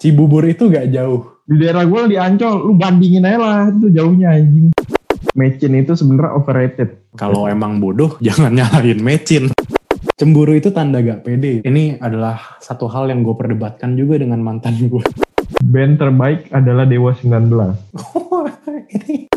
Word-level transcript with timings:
Cibubur 0.00 0.48
itu 0.48 0.72
gak 0.72 0.88
jauh. 0.96 1.44
Di 1.44 1.60
daerah 1.60 1.84
gue 1.84 2.00
di 2.08 2.16
Ancol, 2.16 2.56
lu 2.64 2.72
bandingin 2.72 3.28
aja 3.28 3.36
lah 3.36 3.60
itu 3.68 3.92
jauhnya 3.92 4.32
anjing. 4.32 4.72
Mecin 5.36 5.76
itu 5.76 5.92
sebenarnya 5.92 6.40
overrated. 6.40 7.12
Kalau 7.20 7.44
emang 7.44 7.76
bodoh, 7.84 8.16
jangan 8.24 8.56
nyalahin 8.56 8.96
mecin. 9.04 9.52
Cemburu 10.16 10.56
itu 10.56 10.72
tanda 10.72 11.04
gak 11.04 11.28
pede. 11.28 11.60
Ini 11.60 12.00
adalah 12.00 12.56
satu 12.64 12.88
hal 12.88 13.12
yang 13.12 13.20
gue 13.20 13.36
perdebatkan 13.36 13.92
juga 13.92 14.16
dengan 14.16 14.40
mantan 14.40 14.80
gue. 14.80 15.04
Band 15.60 16.00
terbaik 16.00 16.48
adalah 16.48 16.88
Dewa 16.88 17.12
19. 17.12 17.52
ini 18.96 19.28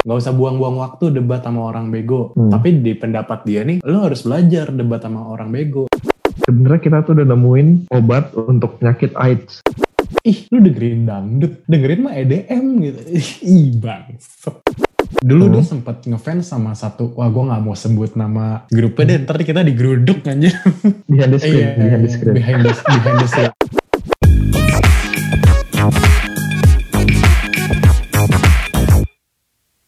nggak 0.00 0.16
usah 0.16 0.32
buang-buang 0.32 0.80
waktu 0.80 1.12
debat 1.12 1.44
sama 1.44 1.68
orang 1.68 1.92
bego. 1.92 2.32
Hmm. 2.32 2.48
Tapi 2.48 2.80
di 2.80 2.96
pendapat 2.96 3.44
dia 3.44 3.68
nih, 3.68 3.84
lo 3.84 4.08
harus 4.08 4.24
belajar 4.24 4.72
debat 4.72 5.04
sama 5.04 5.28
orang 5.28 5.52
bego. 5.52 5.84
Sebenarnya 6.48 6.80
kita 6.80 7.04
tuh 7.04 7.20
udah 7.20 7.26
nemuin 7.36 7.68
obat 7.92 8.32
untuk 8.32 8.80
penyakit 8.80 9.12
AIDS. 9.18 9.60
Ih, 10.22 10.38
lu 10.48 10.58
dengerin 10.58 11.04
dangdut, 11.04 11.62
dengerin 11.64 12.00
mah 12.00 12.14
EDM 12.14 12.64
gitu. 12.80 13.00
Ih, 13.42 13.68
bang. 13.76 14.16
Dulu 15.16 15.44
Hmm. 15.44 15.54
dia 15.54 15.62
sempat 15.62 16.02
ngefans 16.02 16.44
sama 16.44 16.74
satu, 16.74 17.14
wah 17.14 17.26
gue 17.26 17.42
nggak 17.42 17.62
mau 17.62 17.74
sebut 17.74 18.14
nama 18.14 18.66
grupnya 18.68 19.04
deh, 19.12 19.18
ntar 19.22 19.38
kita 19.38 19.62
digeruduk 19.62 20.22
anjir. 20.24 20.54
Behind 21.06 21.30
the 21.30 21.38
screen, 21.38 21.56
Iya, 21.56 21.70
behind 21.76 22.02
the 22.02 22.10
screen. 22.10 22.34
behind 22.34 22.60
the, 22.60 22.72
behind 22.74 23.16
the 23.16 23.28
screen. 23.28 23.52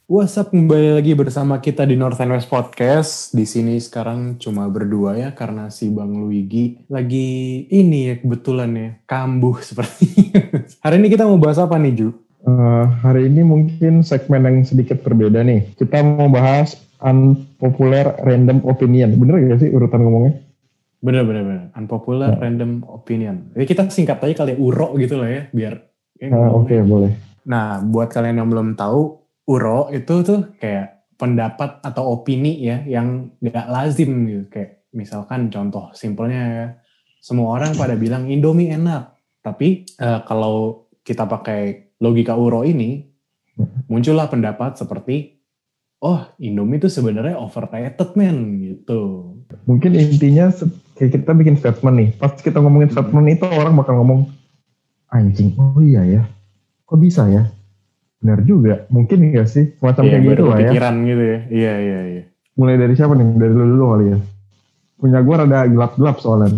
What's 0.09 0.41
up, 0.41 0.49
kembali 0.49 0.97
lagi 0.97 1.13
bersama 1.13 1.61
kita 1.61 1.85
di 1.85 1.93
North 1.93 2.17
and 2.17 2.33
West 2.33 2.49
Podcast. 2.49 3.37
Di 3.37 3.45
sini 3.45 3.77
sekarang 3.77 4.41
cuma 4.41 4.65
berdua 4.65 5.21
ya, 5.21 5.37
karena 5.37 5.69
si 5.69 5.93
Bang 5.93 6.17
Luigi 6.17 6.81
lagi 6.89 7.61
ini 7.69 8.09
ya 8.09 8.15
kebetulan 8.17 8.71
ya, 8.73 8.89
kambuh 9.05 9.61
seperti. 9.69 10.33
Hari 10.81 10.97
ini 10.97 11.13
kita 11.13 11.29
mau 11.29 11.37
bahas 11.37 11.61
apa 11.61 11.77
nih, 11.77 11.93
Ju? 11.93 12.09
Eh, 12.41 12.85
hari 13.05 13.29
ini 13.29 13.45
mungkin 13.45 14.01
segmen 14.01 14.49
yang 14.49 14.57
sedikit 14.65 15.05
berbeda 15.05 15.45
nih. 15.45 15.77
Kita 15.77 16.01
mau 16.01 16.33
bahas 16.33 16.81
unpopular 17.05 18.17
random 18.25 18.65
opinion. 18.65 19.13
Bener 19.13 19.45
gak 19.45 19.61
sih 19.61 19.69
urutan 19.69 20.09
ngomongnya? 20.09 20.41
Bener, 21.05 21.23
bener, 21.29 21.43
bener. 21.45 21.63
Unpopular 21.77 22.33
Ya. 22.33 22.49
random 22.49 22.81
opinion. 22.89 23.53
Jadi 23.53 23.65
kita 23.69 23.83
singkat 23.93 24.25
aja 24.25 24.41
kali 24.41 24.57
ya, 24.57 24.59
URO 24.59 24.97
gitu 24.97 25.21
lah 25.21 25.29
ya, 25.29 25.43
biar... 25.53 25.85
Eh, 26.17 26.33
Oke, 26.33 26.81
ngomongnya. 26.81 26.83
boleh. 26.89 27.13
Nah, 27.45 27.81
buat 27.81 28.09
kalian 28.09 28.41
yang 28.41 28.49
belum 28.49 28.73
tahu, 28.75 29.18
URO 29.49 29.89
itu 29.89 30.15
tuh 30.21 30.53
kayak 30.61 31.09
pendapat 31.17 31.81
atau 31.81 32.21
opini 32.21 32.61
ya 32.61 32.85
yang 32.85 33.33
gak 33.41 33.73
lazim 33.73 34.29
gitu. 34.29 34.45
Kayak 34.53 34.85
misalkan 34.93 35.49
contoh 35.49 35.89
simpelnya 35.97 36.43
ya, 36.45 36.67
semua 37.25 37.57
orang 37.57 37.73
pada 37.75 37.97
bilang 37.97 38.29
Indomie 38.29 38.71
enak. 38.71 39.17
Tapi 39.41 39.89
eh, 39.89 40.21
kalau 40.29 40.87
kita 41.01 41.25
pakai 41.25 41.97
logika 42.05 42.37
URO 42.37 42.63
ini, 42.63 43.09
muncullah 43.89 44.29
pendapat 44.29 44.77
seperti, 44.77 45.41
oh 46.05 46.29
Indomie 46.39 46.79
itu 46.79 46.93
sebenarnya 46.93 47.41
overrated 47.41 48.15
men 48.15 48.61
gitu. 48.63 49.33
Mungkin 49.65 49.97
intinya 49.97 50.53
kayak 51.01 51.11
kita 51.19 51.33
bikin 51.33 51.57
statement 51.57 51.97
nih. 51.97 52.11
Pas 52.21 52.37
kita 52.37 52.61
ngomongin 52.61 52.93
statement 52.93 53.27
itu 53.33 53.49
orang 53.49 53.75
bakal 53.75 53.97
ngomong, 53.99 54.29
anjing, 55.09 55.57
oh 55.57 55.81
iya 55.81 56.05
ya. 56.05 56.23
Kok 56.85 57.01
bisa 57.01 57.25
ya? 57.33 57.49
Benar 58.19 58.41
juga. 58.43 58.75
Mungkin 58.91 59.31
gak 59.35 59.49
sih? 59.49 59.65
Semacam 59.79 60.03
Iya, 60.05 60.11
kayak 60.11 60.25
gitu 60.27 60.45
lah 60.45 60.57
ya. 60.59 60.61
kepikiran 60.67 60.95
gitu 61.07 61.23
ya. 61.23 61.39
Iya, 61.49 61.75
iya, 61.79 62.01
iya. 62.11 62.23
Mulai 62.59 62.75
dari 62.77 62.95
siapa 62.99 63.15
nih? 63.15 63.27
Dari 63.39 63.53
lu 63.55 63.65
dulu 63.79 63.85
kali 63.95 64.07
ya. 64.11 64.19
Punya 64.99 65.19
gue 65.23 65.35
rada 65.39 65.59
gelap-gelap 65.71 66.17
soalnya. 66.19 66.51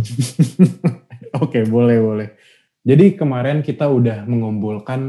Oke, 1.44 1.69
boleh, 1.69 1.98
boleh. 2.00 2.28
Jadi 2.81 3.12
kemarin 3.12 3.61
kita 3.61 3.92
udah 3.92 4.25
mengumpulkan 4.25 5.00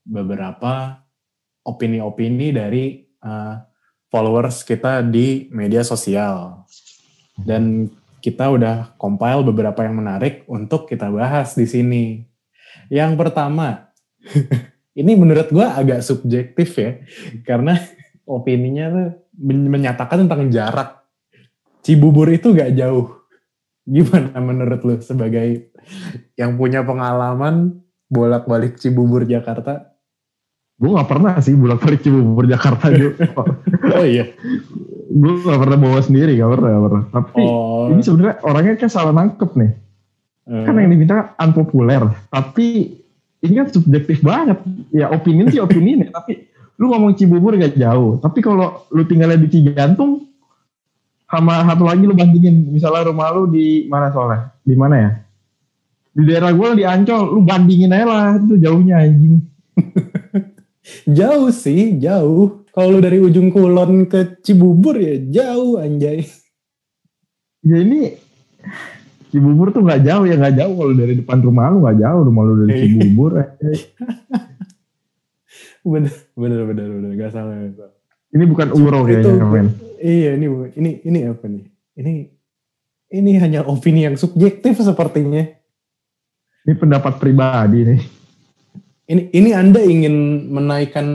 beberapa 0.00 1.04
opini-opini 1.60 2.56
dari 2.56 3.04
uh, 3.20 3.60
followers 4.08 4.64
kita 4.64 5.04
di 5.04 5.52
media 5.52 5.84
sosial. 5.84 6.64
Dan 7.36 7.92
kita 8.20 8.48
udah 8.52 8.96
compile 9.00 9.44
beberapa 9.44 9.84
yang 9.84 10.00
menarik 10.00 10.44
untuk 10.48 10.88
kita 10.88 11.12
bahas 11.12 11.52
di 11.56 11.68
sini. 11.68 12.24
Yang 12.88 13.16
pertama, 13.16 13.92
ini 15.00 15.12
menurut 15.14 15.48
gua 15.48 15.74
agak 15.74 16.00
subjektif 16.00 16.76
ya, 16.76 17.00
karena 17.40 17.80
opininya 18.22 18.86
tuh 18.86 19.08
men- 19.36 19.66
menyatakan 19.66 20.22
tentang 20.22 20.46
jarak. 20.48 21.00
Cibubur 21.80 22.28
itu 22.28 22.52
gak 22.52 22.76
jauh. 22.76 23.08
Gimana 23.82 24.36
menurut 24.38 24.80
lu 24.82 24.94
sebagai 25.00 25.72
yang 26.36 26.54
punya 26.54 26.84
pengalaman 26.84 27.80
bolak-balik 28.06 28.76
Cibubur 28.76 29.24
Jakarta? 29.24 29.88
Gue 30.76 30.92
gak 30.92 31.08
pernah 31.08 31.40
sih 31.40 31.52
bolak-balik 31.52 32.00
Cibubur 32.00 32.44
Jakarta 32.44 32.92
juga. 32.92 33.24
Oh 33.90 34.04
iya. 34.04 34.28
gue 35.10 35.32
gak 35.40 35.58
pernah 35.58 35.78
bawa 35.80 35.98
sendiri, 35.98 36.36
gak 36.36 36.52
pernah, 36.52 36.68
gak 36.70 36.84
pernah. 36.84 37.04
Tapi 37.10 37.42
Oh. 37.42 37.88
ini 37.88 38.00
sebenarnya 38.00 38.36
orangnya 38.44 38.72
kayak 38.76 38.92
salah 38.92 39.10
nangkep 39.10 39.50
nih. 39.56 39.70
eh, 40.46 40.62
Kan 40.62 40.76
yang 40.76 40.92
diminta 40.92 41.32
unpopuler. 41.34 42.02
Tapi 42.28 42.99
ini 43.40 43.52
kan 43.56 43.66
subjektif 43.72 44.20
banget. 44.20 44.60
Ya 44.92 45.08
opini 45.08 45.48
sih 45.48 45.60
opini 45.60 45.96
nih. 46.00 46.08
Tapi 46.16 46.32
lu 46.80 46.92
ngomong 46.92 47.16
Cibubur 47.16 47.56
gak 47.56 47.76
jauh. 47.76 48.20
Tapi 48.20 48.38
kalau 48.44 48.84
lu 48.92 49.04
tinggalnya 49.04 49.40
di 49.40 49.48
Cijantung, 49.48 50.28
sama 51.30 51.62
satu 51.64 51.84
lagi 51.88 52.04
lu 52.04 52.12
bandingin. 52.12 52.68
Misalnya 52.68 53.08
rumah 53.08 53.32
lu 53.32 53.48
di 53.48 53.86
mana 53.88 54.12
soalnya? 54.12 54.52
Di 54.60 54.74
mana 54.76 54.94
ya? 54.96 55.10
Di 56.10 56.22
daerah 56.26 56.50
gue 56.50 56.68
di 56.74 56.84
Ancol, 56.84 57.22
lu 57.38 57.40
bandingin 57.46 57.94
aja 57.94 58.06
lah. 58.08 58.26
Itu 58.36 58.58
jauhnya 58.58 59.00
anjing. 59.00 59.40
jauh 61.18 61.48
sih, 61.54 61.96
jauh. 62.02 62.66
Kalau 62.70 62.98
lu 62.98 63.00
dari 63.00 63.18
ujung 63.22 63.48
kulon 63.50 64.10
ke 64.10 64.42
Cibubur 64.42 64.98
ya 64.98 65.16
jauh 65.20 65.78
anjay. 65.78 66.26
Ya 67.60 67.76
ini 67.76 68.16
Cibubur 69.30 69.70
tuh 69.70 69.80
nggak 69.80 70.02
jauh 70.02 70.24
ya 70.24 70.34
nggak 70.34 70.54
jauh 70.56 70.74
kalau 70.74 70.92
dari 70.92 71.14
depan 71.14 71.38
rumah 71.38 71.66
lu 71.68 71.80
nggak 71.80 71.98
jauh 71.98 72.20
rumah 72.22 72.42
lu 72.42 72.54
dari 72.60 72.70
Iya. 72.72 72.82
Cibubur 72.82 73.30
eh. 73.36 73.48
Bener, 75.82 76.12
bener, 76.34 76.60
bener, 76.66 76.86
bener. 76.90 77.10
Gak 77.16 77.32
salah. 77.32 77.56
gak 77.56 77.74
salah. 77.74 77.94
ini 78.30 78.44
bukan 78.44 78.68
uro 78.70 79.00
Itu- 79.02 79.26
kayaknya 79.26 79.46
men 79.46 79.68
Iya, 79.96 80.30
ini 80.34 80.46
ini 80.74 80.90
ini 81.02 81.18
apa 81.24 81.44
nih? 81.44 81.64
Ini 81.94 82.12
ini 83.10 83.30
hanya 83.36 83.60
opini 83.62 84.02
yang 84.02 84.14
subjektif 84.14 84.78
sepertinya. 84.78 85.44
ini 86.60 86.74
pendapat 86.74 87.16
pribadi 87.16 87.82
nih 87.82 88.00
Ini 89.06 89.22
ini 89.30 89.50
Anda 89.50 89.80
ingin 89.80 90.14
menaikkan 90.48 91.06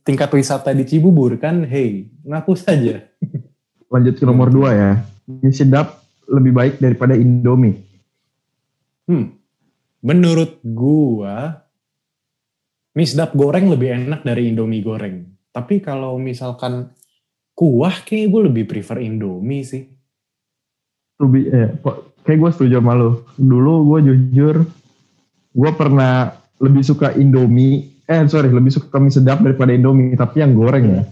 tingkat 0.00 0.28
wisata 0.30 0.72
di 0.72 0.82
Cibubur 0.82 1.36
kan? 1.36 1.62
Hey, 1.62 2.10
ngaku 2.22 2.52
saja. 2.54 3.04
lanjut 3.92 4.14
ke 4.16 4.24
nomor 4.24 4.48
dua 4.48 4.70
ya 4.72 4.90
mie 5.24 5.48
sedap 5.48 6.02
lebih 6.28 6.52
baik 6.52 6.74
daripada 6.80 7.16
Indomie 7.16 7.94
Hmm. 9.04 9.36
Menurut 10.04 10.60
gua 10.64 11.64
mie 12.96 13.08
sedap 13.08 13.36
goreng 13.36 13.68
lebih 13.68 13.92
enak 13.92 14.24
dari 14.24 14.48
Indomie 14.48 14.84
goreng. 14.84 15.28
Tapi 15.52 15.84
kalau 15.84 16.16
misalkan 16.16 16.88
kuah 17.54 18.02
kayaknya 18.02 18.26
gue 18.32 18.42
lebih 18.50 18.64
prefer 18.66 18.98
Indomie 19.04 19.64
sih. 19.64 19.84
lebih 21.14 21.46
eh, 21.46 21.70
kayak 22.26 22.38
gue 22.42 22.50
setuju 22.50 22.82
sama 22.82 22.98
lu 22.98 23.22
dulu 23.38 23.94
gue 23.94 24.10
jujur 24.10 24.66
gue 25.54 25.70
pernah 25.78 26.34
lebih 26.58 26.82
suka 26.82 27.14
Indomie 27.14 28.02
eh 28.10 28.18
sorry 28.26 28.50
lebih 28.50 28.74
suka 28.74 28.98
mie 28.98 29.14
sedap 29.14 29.38
daripada 29.38 29.70
Indomie 29.70 30.18
tapi 30.18 30.42
yang 30.42 30.58
goreng 30.58 30.86
ya 30.90 31.02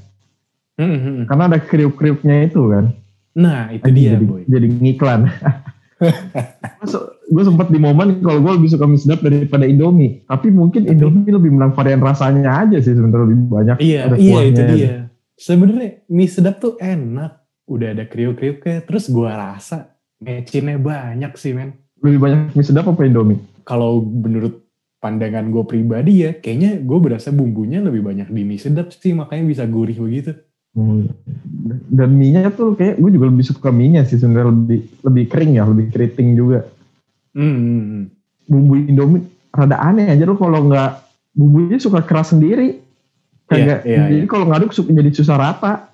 Hmm, 0.73 0.89
hmm, 0.89 0.99
hmm. 0.99 1.25
karena 1.31 1.45
ada 1.53 1.59
kriuk-kriuknya 1.63 2.51
itu 2.51 2.67
kan 2.67 2.91
Nah, 3.33 3.73
itu 3.73 3.85
Anjing, 3.89 3.97
dia, 3.97 4.13
jadi, 4.17 4.25
boy. 4.29 4.43
jadi 4.45 4.67
ngiklan. 4.69 5.21
gue 7.33 7.45
sempat 7.47 7.71
di 7.73 7.79
momen 7.79 8.21
kalau 8.21 8.43
gue 8.43 8.53
lebih 8.61 8.69
suka 8.75 8.85
mie 8.85 9.01
sedap 9.01 9.25
daripada 9.25 9.65
Indomie. 9.65 10.27
Tapi 10.29 10.53
mungkin 10.53 10.85
Tapi- 10.85 10.93
Indomie 10.99 11.33
lebih 11.33 11.51
menang 11.55 11.73
varian 11.73 12.03
rasanya 12.03 12.67
aja 12.67 12.77
sih 12.83 12.93
sebenarnya 12.93 13.25
lebih 13.25 13.39
banyak. 13.49 13.77
Iya, 13.81 13.99
ada 14.11 14.17
iya 14.19 14.41
itu 14.45 14.63
dia. 14.77 14.89
Sebenarnya 15.39 16.05
mie 16.13 16.29
sedap 16.29 16.61
tuh 16.61 16.77
enak. 16.77 17.41
Udah 17.65 17.95
ada 17.95 18.05
kriuk-kriuknya. 18.05 18.85
Terus 18.85 19.09
gua 19.09 19.33
rasa 19.39 19.97
mecinnya 20.21 20.77
banyak 20.77 21.33
sih, 21.39 21.57
men. 21.57 21.79
Lebih 22.03 22.19
banyak 22.21 22.39
mie 22.53 22.67
sedap 22.67 22.91
apa 22.91 23.01
Indomie? 23.07 23.41
Kalau 23.63 24.03
menurut 24.03 24.61
pandangan 25.03 25.51
gue 25.51 25.65
pribadi 25.67 26.23
ya, 26.23 26.31
kayaknya 26.39 26.79
gue 26.79 26.99
berasa 27.03 27.35
bumbunya 27.35 27.83
lebih 27.83 28.07
banyak 28.07 28.31
di 28.31 28.43
mie 28.47 28.61
sedap 28.61 28.95
sih, 28.95 29.15
makanya 29.15 29.45
bisa 29.51 29.65
gurih 29.67 29.99
begitu. 29.99 30.35
Hmm. 30.73 31.05
Dan 31.93 32.17
mie-nya 32.17 32.49
tuh 32.49 32.73
kayak 32.73 32.97
gue 32.97 33.11
juga 33.13 33.29
lebih 33.29 33.45
suka 33.45 33.69
mie-nya 33.69 34.09
sih 34.09 34.17
sebenarnya 34.17 34.49
lebih 34.49 34.81
lebih 35.05 35.25
kering 35.29 35.53
ya, 35.61 35.65
lebih 35.69 35.93
keriting 35.93 36.33
juga. 36.33 36.65
Hmm, 37.37 37.57
hmm, 37.57 37.83
hmm. 37.85 38.05
Bumbu 38.49 38.75
Indomie 38.81 39.25
rada 39.53 39.77
aneh 39.85 40.09
aja 40.09 40.25
lu 40.25 40.35
kalau 40.41 40.65
nggak 40.65 40.91
bumbunya 41.37 41.77
suka 41.77 42.01
keras 42.01 42.33
sendiri. 42.33 42.81
Kagak, 43.49 43.85
Iya, 43.85 43.93
iya, 43.93 44.03
jadi 44.17 44.25
kalau 44.25 44.49
ngaduk 44.49 44.73
suka 44.73 44.97
jadi 44.97 45.13
susah 45.13 45.37
rata. 45.37 45.93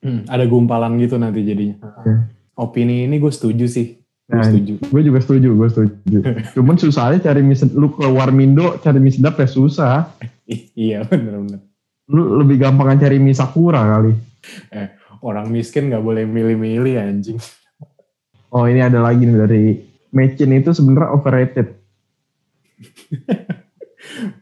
Hmm, 0.00 0.24
ada 0.28 0.44
gumpalan 0.48 0.96
gitu 0.96 1.20
nanti 1.20 1.44
jadinya. 1.44 1.76
Iya. 2.04 2.28
Opini 2.56 3.04
ini 3.04 3.20
gue 3.20 3.32
setuju 3.32 3.68
sih. 3.68 4.00
Gue 4.24 4.40
Nah, 4.40 4.44
setuju. 4.48 4.80
gue 4.80 5.02
juga 5.04 5.18
setuju, 5.20 5.48
gue 5.52 5.68
setuju. 5.68 6.18
Cuman 6.56 6.76
susahnya 6.80 7.20
cari 7.20 7.44
mie 7.44 7.60
lu 7.76 7.92
keluar 7.92 8.32
Mindo 8.32 8.80
cari 8.80 8.96
mie 8.96 9.12
sedap 9.12 9.36
ya 9.36 9.48
susah. 9.48 10.08
Iya 10.72 11.04
bener-bener. 11.04 11.60
Lu 12.12 12.40
lebih 12.40 12.60
gampang 12.60 13.00
cari 13.00 13.16
mie 13.16 13.36
Sakura 13.36 13.80
kali. 13.80 14.12
Orang 15.24 15.48
miskin 15.48 15.88
nggak 15.88 16.04
boleh 16.04 16.28
milih-milih 16.28 17.00
anjing. 17.00 17.40
Oh 18.52 18.68
ini 18.68 18.84
ada 18.84 19.00
lagi 19.00 19.24
nih 19.24 19.38
dari 19.40 19.64
Mecin 20.14 20.54
itu 20.54 20.70
sebenarnya 20.70 21.10
overrated. 21.10 21.68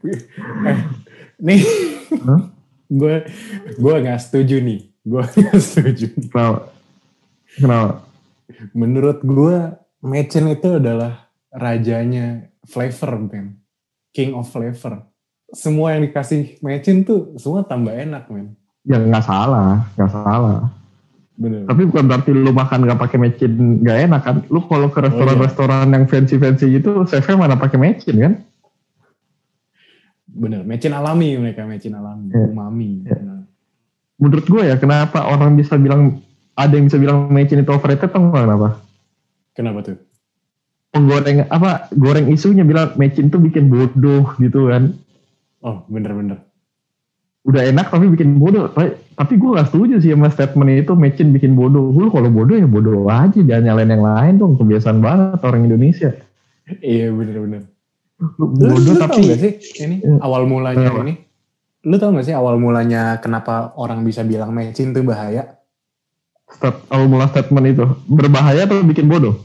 eh, 0.69 0.79
nih, 1.41 1.61
gue 2.91 3.15
gue 3.79 3.95
nggak 4.05 4.21
setuju 4.21 4.61
nih. 4.61 4.85
Gue 5.01 5.23
nggak 5.33 5.57
setuju. 5.57 6.13
nih. 6.13 6.29
Kenapa? 6.29 6.59
Kenapa? 7.57 8.05
Menurut 8.75 9.25
gue, 9.25 9.57
Mecin 10.03 10.51
itu 10.51 10.77
adalah 10.77 11.31
rajanya 11.49 12.53
flavor, 12.67 13.17
men. 13.23 13.63
King 14.13 14.37
of 14.37 14.51
flavor. 14.51 15.09
Semua 15.53 15.93
yang 15.93 16.09
dikasih 16.09 16.57
Mecin 16.65 17.05
tuh 17.05 17.37
semua 17.37 17.61
tambah 17.61 17.93
enak, 17.93 18.25
men. 18.33 18.57
Ya 18.83 18.99
nggak 18.99 19.23
salah, 19.23 19.85
nggak 19.95 20.11
salah. 20.11 20.67
Bener. 21.33 21.65
Tapi 21.65 21.81
bukan 21.89 22.05
berarti 22.05 22.29
lu 22.29 22.51
makan 22.53 22.85
nggak 22.85 22.99
pakai 22.99 23.17
mecin 23.17 23.51
nggak 23.81 23.97
enak 24.09 24.21
kan? 24.21 24.35
Lu 24.53 24.61
kalau 24.69 24.89
ke 24.93 25.01
restoran-restoran 25.01 25.89
yang 25.89 26.05
fancy-fancy 26.05 26.77
gitu, 26.77 27.05
chefnya 27.09 27.37
mana 27.37 27.55
pakai 27.57 27.77
mecin 27.81 28.15
kan? 28.21 28.33
Bener. 30.29 30.61
Mecin 30.65 30.93
alami 30.93 31.37
mereka, 31.37 31.65
mecin 31.65 31.93
alami. 31.97 32.29
Iya. 32.29 32.45
Umami. 32.49 32.91
Iya. 33.05 33.17
Nah, 33.21 33.41
Menurut 34.21 34.45
gue 34.45 34.63
ya, 34.69 34.77
kenapa 34.77 35.25
orang 35.25 35.57
bisa 35.57 35.73
bilang 35.75 36.21
ada 36.53 36.73
yang 36.77 36.85
bisa 36.85 37.01
bilang 37.01 37.33
mecin 37.33 37.65
itu 37.65 37.71
overrated 37.73 38.13
tau 38.13 38.21
nggak 38.21 38.45
kenapa? 38.45 38.69
Kenapa 39.57 39.79
tuh? 39.81 39.97
Penggoreng 40.93 41.49
apa? 41.49 41.89
Goreng 41.97 42.29
isunya 42.29 42.61
bilang 42.61 42.93
mecin 42.95 43.33
tuh 43.33 43.41
bikin 43.41 43.73
bodoh 43.73 44.37
gitu 44.37 44.69
kan? 44.69 44.93
Oh, 45.63 45.87
bener-bener. 45.87 46.43
Udah 47.43 47.63
enak 47.67 47.91
tapi 47.91 48.07
bikin 48.11 48.39
bodoh. 48.39 48.71
Tapi, 48.71 48.95
tapi 49.15 49.33
gue 49.35 49.49
gak 49.55 49.67
setuju 49.71 49.95
sih 49.99 50.11
sama 50.15 50.31
statement 50.31 50.71
itu 50.71 50.93
mecin 50.95 51.31
bikin 51.31 51.55
bodoh. 51.55 51.91
Lu 51.91 52.11
kalau 52.11 52.27
bodoh 52.31 52.55
ya 52.55 52.67
bodoh 52.67 53.07
aja, 53.07 53.39
jangan 53.39 53.63
nyalain 53.63 53.91
yang 53.91 54.03
lain 54.03 54.33
dong. 54.39 54.59
Kebiasaan 54.59 54.99
banget 55.03 55.39
orang 55.43 55.67
Indonesia. 55.67 56.11
Iya, 56.79 57.11
bener-bener. 57.11 57.67
Lu, 58.39 58.45
bodoh 58.55 58.79
lu 58.79 58.91
tau 58.95 59.11
tapi 59.11 59.27
gak 59.27 59.39
sih 59.39 59.53
ini 59.83 59.95
Hmm. 59.99 60.19
awal 60.23 60.47
mulanya 60.47 60.95
ini? 61.03 61.19
Lu 61.83 61.99
tau 61.99 62.15
gak 62.15 62.27
sih 62.27 62.35
awal 62.35 62.55
mulanya 62.55 63.19
kenapa 63.19 63.75
orang 63.75 64.07
bisa 64.07 64.23
bilang 64.23 64.55
mecin 64.55 64.95
tuh 64.95 65.03
bahaya? 65.03 65.59
stat, 66.53 66.85
awal 66.93 67.09
mula 67.09 67.25
statement 67.33 67.65
itu 67.65 67.85
berbahaya 68.05 68.69
atau 68.69 68.85
bikin 68.85 69.09
bodoh? 69.09 69.41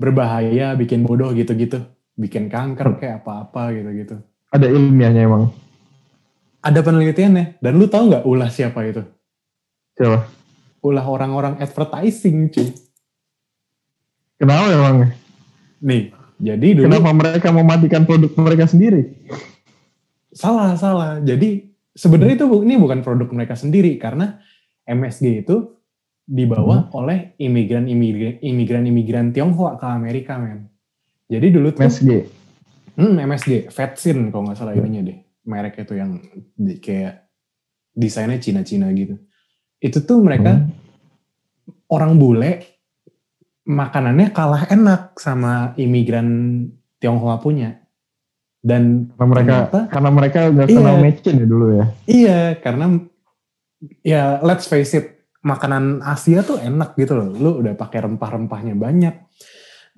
Berbahaya, 0.00 0.74
bikin 0.74 1.06
bodoh 1.06 1.30
gitu-gitu. 1.30 1.84
Bikin 2.18 2.50
kanker 2.50 3.00
kayak 3.00 3.24
apa-apa 3.24 3.72
gitu-gitu. 3.72 4.20
Ada 4.50 4.66
ilmiahnya 4.66 5.22
emang. 5.26 5.54
Ada 6.60 6.82
penelitiannya. 6.82 7.62
Dan 7.62 7.78
lu 7.78 7.86
tahu 7.86 8.10
nggak 8.10 8.24
ulah 8.26 8.50
siapa 8.50 8.82
itu? 8.84 9.02
Siapa? 9.96 10.26
Ulah 10.84 11.06
orang-orang 11.06 11.56
advertising, 11.62 12.50
cuy. 12.50 12.68
Kenapa 14.40 14.72
emang? 14.72 14.96
Nih, 15.80 16.12
jadi 16.40 16.68
dulu 16.76 16.88
Kenapa 16.88 17.10
mereka 17.12 17.48
mematikan 17.52 18.02
produk 18.08 18.32
mereka 18.40 18.64
sendiri? 18.68 19.12
salah 20.30 20.78
salah. 20.78 21.18
Jadi 21.20 21.74
sebenarnya 21.92 22.38
itu 22.40 22.46
ini 22.62 22.74
bukan 22.78 23.02
produk 23.02 23.28
mereka 23.34 23.58
sendiri 23.58 23.98
karena 23.98 24.38
MSG 24.86 25.44
itu 25.46 25.76
dibawa 26.24 26.86
oleh 26.94 27.34
imigran-imigran 27.42 28.38
imigran-imigran 28.38 29.34
Tionghoa 29.34 29.74
ke 29.76 29.86
Amerika, 29.90 30.38
men. 30.38 30.70
Jadi 31.26 31.46
dulu 31.50 31.74
tuh 31.74 31.86
MSG. 31.86 32.10
Hmm, 32.94 33.16
MSG, 33.16 33.68
Vetsin 33.68 34.30
kalau 34.30 34.48
nggak 34.48 34.58
salah 34.58 34.74
ininya 34.74 35.02
deh. 35.04 35.18
Merek 35.44 35.80
itu 35.80 35.94
yang 35.94 36.20
di- 36.54 36.78
kayak 36.78 37.26
desainnya 37.90 38.38
Cina-Cina 38.38 38.90
gitu. 38.92 39.18
Itu 39.78 40.04
tuh 40.04 40.20
mereka 40.20 40.60
Hmm. 40.60 40.70
orang 41.88 42.16
bule 42.16 42.52
makanannya 43.64 44.30
kalah 44.30 44.66
enak 44.66 45.16
sama 45.16 45.72
imigran 45.76 46.28
Tionghoa 46.98 47.38
punya. 47.38 47.80
Dan 48.60 49.08
Karena 49.16 49.24
mereka 49.26 49.54
Ternyata- 49.72 49.84
karena 49.88 50.10
mereka 50.12 50.38
nggak 50.52 50.68
Iya. 50.68 50.76
kenal 50.76 50.96
mecin 51.00 51.34
ya 51.34 51.46
dulu 51.48 51.66
ya. 51.72 51.84
iya, 52.04 52.40
karena 52.60 52.84
ya 54.04 54.22
let's 54.44 54.68
face 54.68 54.92
it, 54.92 55.06
makanan 55.40 56.04
Asia 56.04 56.44
tuh 56.44 56.60
enak 56.60 56.92
gitu 56.94 57.16
loh. 57.16 57.32
Lu 57.32 57.50
udah 57.64 57.72
pakai 57.72 58.04
rempah-rempahnya 58.04 58.76
banyak. 58.76 59.14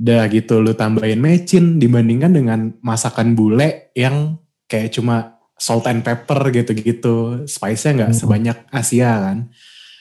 Udah 0.02 0.26
gitu 0.26 0.58
lu 0.58 0.75
tambahin 0.75 1.22
mecin 1.22 1.78
dibandingkan 1.78 2.34
dengan 2.34 2.75
masakan 2.82 3.38
bule 3.38 3.94
yang 3.94 4.34
kayak 4.66 4.90
cuma 4.90 5.38
salt 5.54 5.87
and 5.87 6.02
pepper 6.02 6.43
gitu-gitu. 6.50 7.46
Spice-nya 7.46 8.02
nggak 8.02 8.10
Hmm. 8.10 8.19
sebanyak 8.19 8.56
Asia 8.75 9.14
kan. 9.22 9.46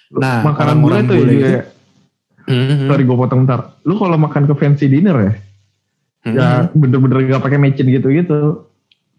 Nah, 0.09 0.41
Makanan 0.41 0.77
bule 0.81 0.99
tuh 1.05 1.21
bule 1.21 1.33
juga. 1.37 1.61
Mhm. 2.49 2.89
Sorry 2.89 3.03
gue 3.05 3.13
potong 3.13 3.45
bentar. 3.45 3.77
Lu 3.85 3.93
kalau 3.95 4.17
makan 4.17 4.49
ke 4.49 4.53
fancy 4.57 4.89
dinner 4.89 5.13
ya, 5.21 5.33
Mhm. 6.25 6.33
ya 6.33 6.47
bener-bener 6.73 7.17
gak 7.29 7.45
pakai 7.45 7.61
mecin 7.61 7.85
gitu-gitu. 7.85 8.65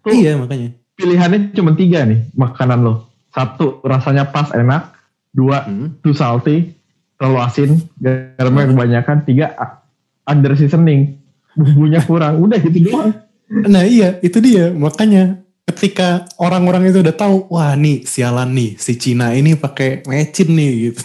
Tuh 0.02 0.10
Iya 0.10 0.34
makanya. 0.34 0.74
pilihannya 0.98 1.54
cuma 1.54 1.78
tiga 1.78 2.02
nih 2.02 2.26
makanan 2.34 2.82
lo. 2.82 3.06
Satu 3.30 3.78
rasanya 3.86 4.26
pas 4.26 4.50
enak. 4.50 4.98
Dua 5.30 5.62
Mhm. 5.64 6.02
too 6.02 6.10
salty, 6.12 6.74
terlalu 7.14 7.38
asin, 7.38 7.70
garamnya 7.96 8.66
Hmm. 8.66 8.72
kebanyakan. 8.74 9.16
Tiga 9.24 9.54
a- 9.54 9.78
under 10.26 10.52
seasoning, 10.54 11.18
bumbunya 11.54 12.00
kurang. 12.04 12.42
Udah 12.42 12.58
gitu 12.62 12.90
doang. 12.90 13.12
Nah 13.52 13.84
iya 13.84 14.16
itu 14.24 14.40
dia 14.40 14.72
makanya 14.72 15.44
ketika 15.68 16.24
orang-orang 16.40 16.88
itu 16.88 17.04
udah 17.04 17.14
tahu 17.14 17.52
wah 17.52 17.76
nih 17.76 18.02
sialan 18.08 18.50
nih 18.56 18.80
si 18.80 18.96
Cina 18.96 19.36
ini 19.36 19.54
pakai 19.54 20.02
mecin 20.08 20.50
nih 20.52 20.70
gitu. 20.90 21.04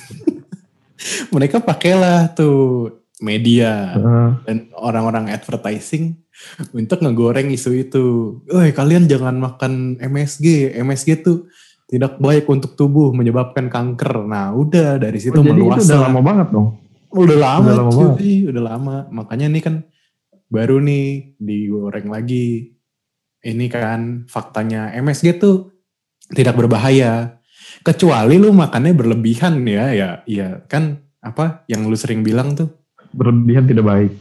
Mereka 1.35 1.61
pakailah 1.61 2.33
tuh 2.33 2.89
media 3.17 3.97
dan 4.45 4.69
orang-orang 4.77 5.33
advertising 5.33 6.17
untuk 6.73 7.01
ngegoreng 7.01 7.49
isu 7.49 7.71
itu. 7.73 8.05
Woi 8.49 8.71
kalian 8.73 9.09
jangan 9.09 9.37
makan 9.37 9.97
MSG, 9.97 10.77
MSG 10.77 11.25
tuh 11.25 11.49
tidak 11.87 12.19
baik 12.19 12.45
untuk 12.49 12.75
tubuh 12.77 13.13
menyebabkan 13.15 13.69
kanker. 13.71 14.25
Nah 14.25 14.53
udah 14.53 15.01
dari 15.01 15.17
situ 15.17 15.37
Oh, 15.37 15.43
jadi 15.43 15.53
itu 15.53 15.63
meluas 15.65 15.85
udah 15.85 15.99
lama 16.09 16.21
banget 16.21 16.47
dong. 16.53 16.86
Udah 17.17 17.37
lama, 17.37 17.69
Udah 17.73 17.77
lama 17.81 17.91
cuy, 18.13 18.45
udah 18.45 18.63
lama. 18.63 18.95
Makanya 19.09 19.49
ini 19.49 19.59
kan 19.59 19.75
baru 20.47 20.77
nih 20.77 21.33
digoreng 21.37 22.07
lagi. 22.07 22.77
Ini 23.41 23.65
kan 23.67 24.25
faktanya 24.27 24.93
MSG 24.93 25.37
tuh 25.37 25.71
tidak 26.29 26.53
berbahaya. 26.55 27.39
Kecuali 27.81 28.37
lu 28.37 28.51
makannya 28.51 28.93
berlebihan 28.93 29.63
ya, 29.65 29.91
ya, 29.91 30.09
ya 30.27 30.61
kan 30.65 31.01
apa 31.19 31.65
yang 31.65 31.85
lu 31.87 31.95
sering 31.95 32.21
bilang 32.21 32.53
tuh, 32.53 32.69
Berlebihan 33.11 33.65
tidak 33.65 33.85
baik. 33.87 34.11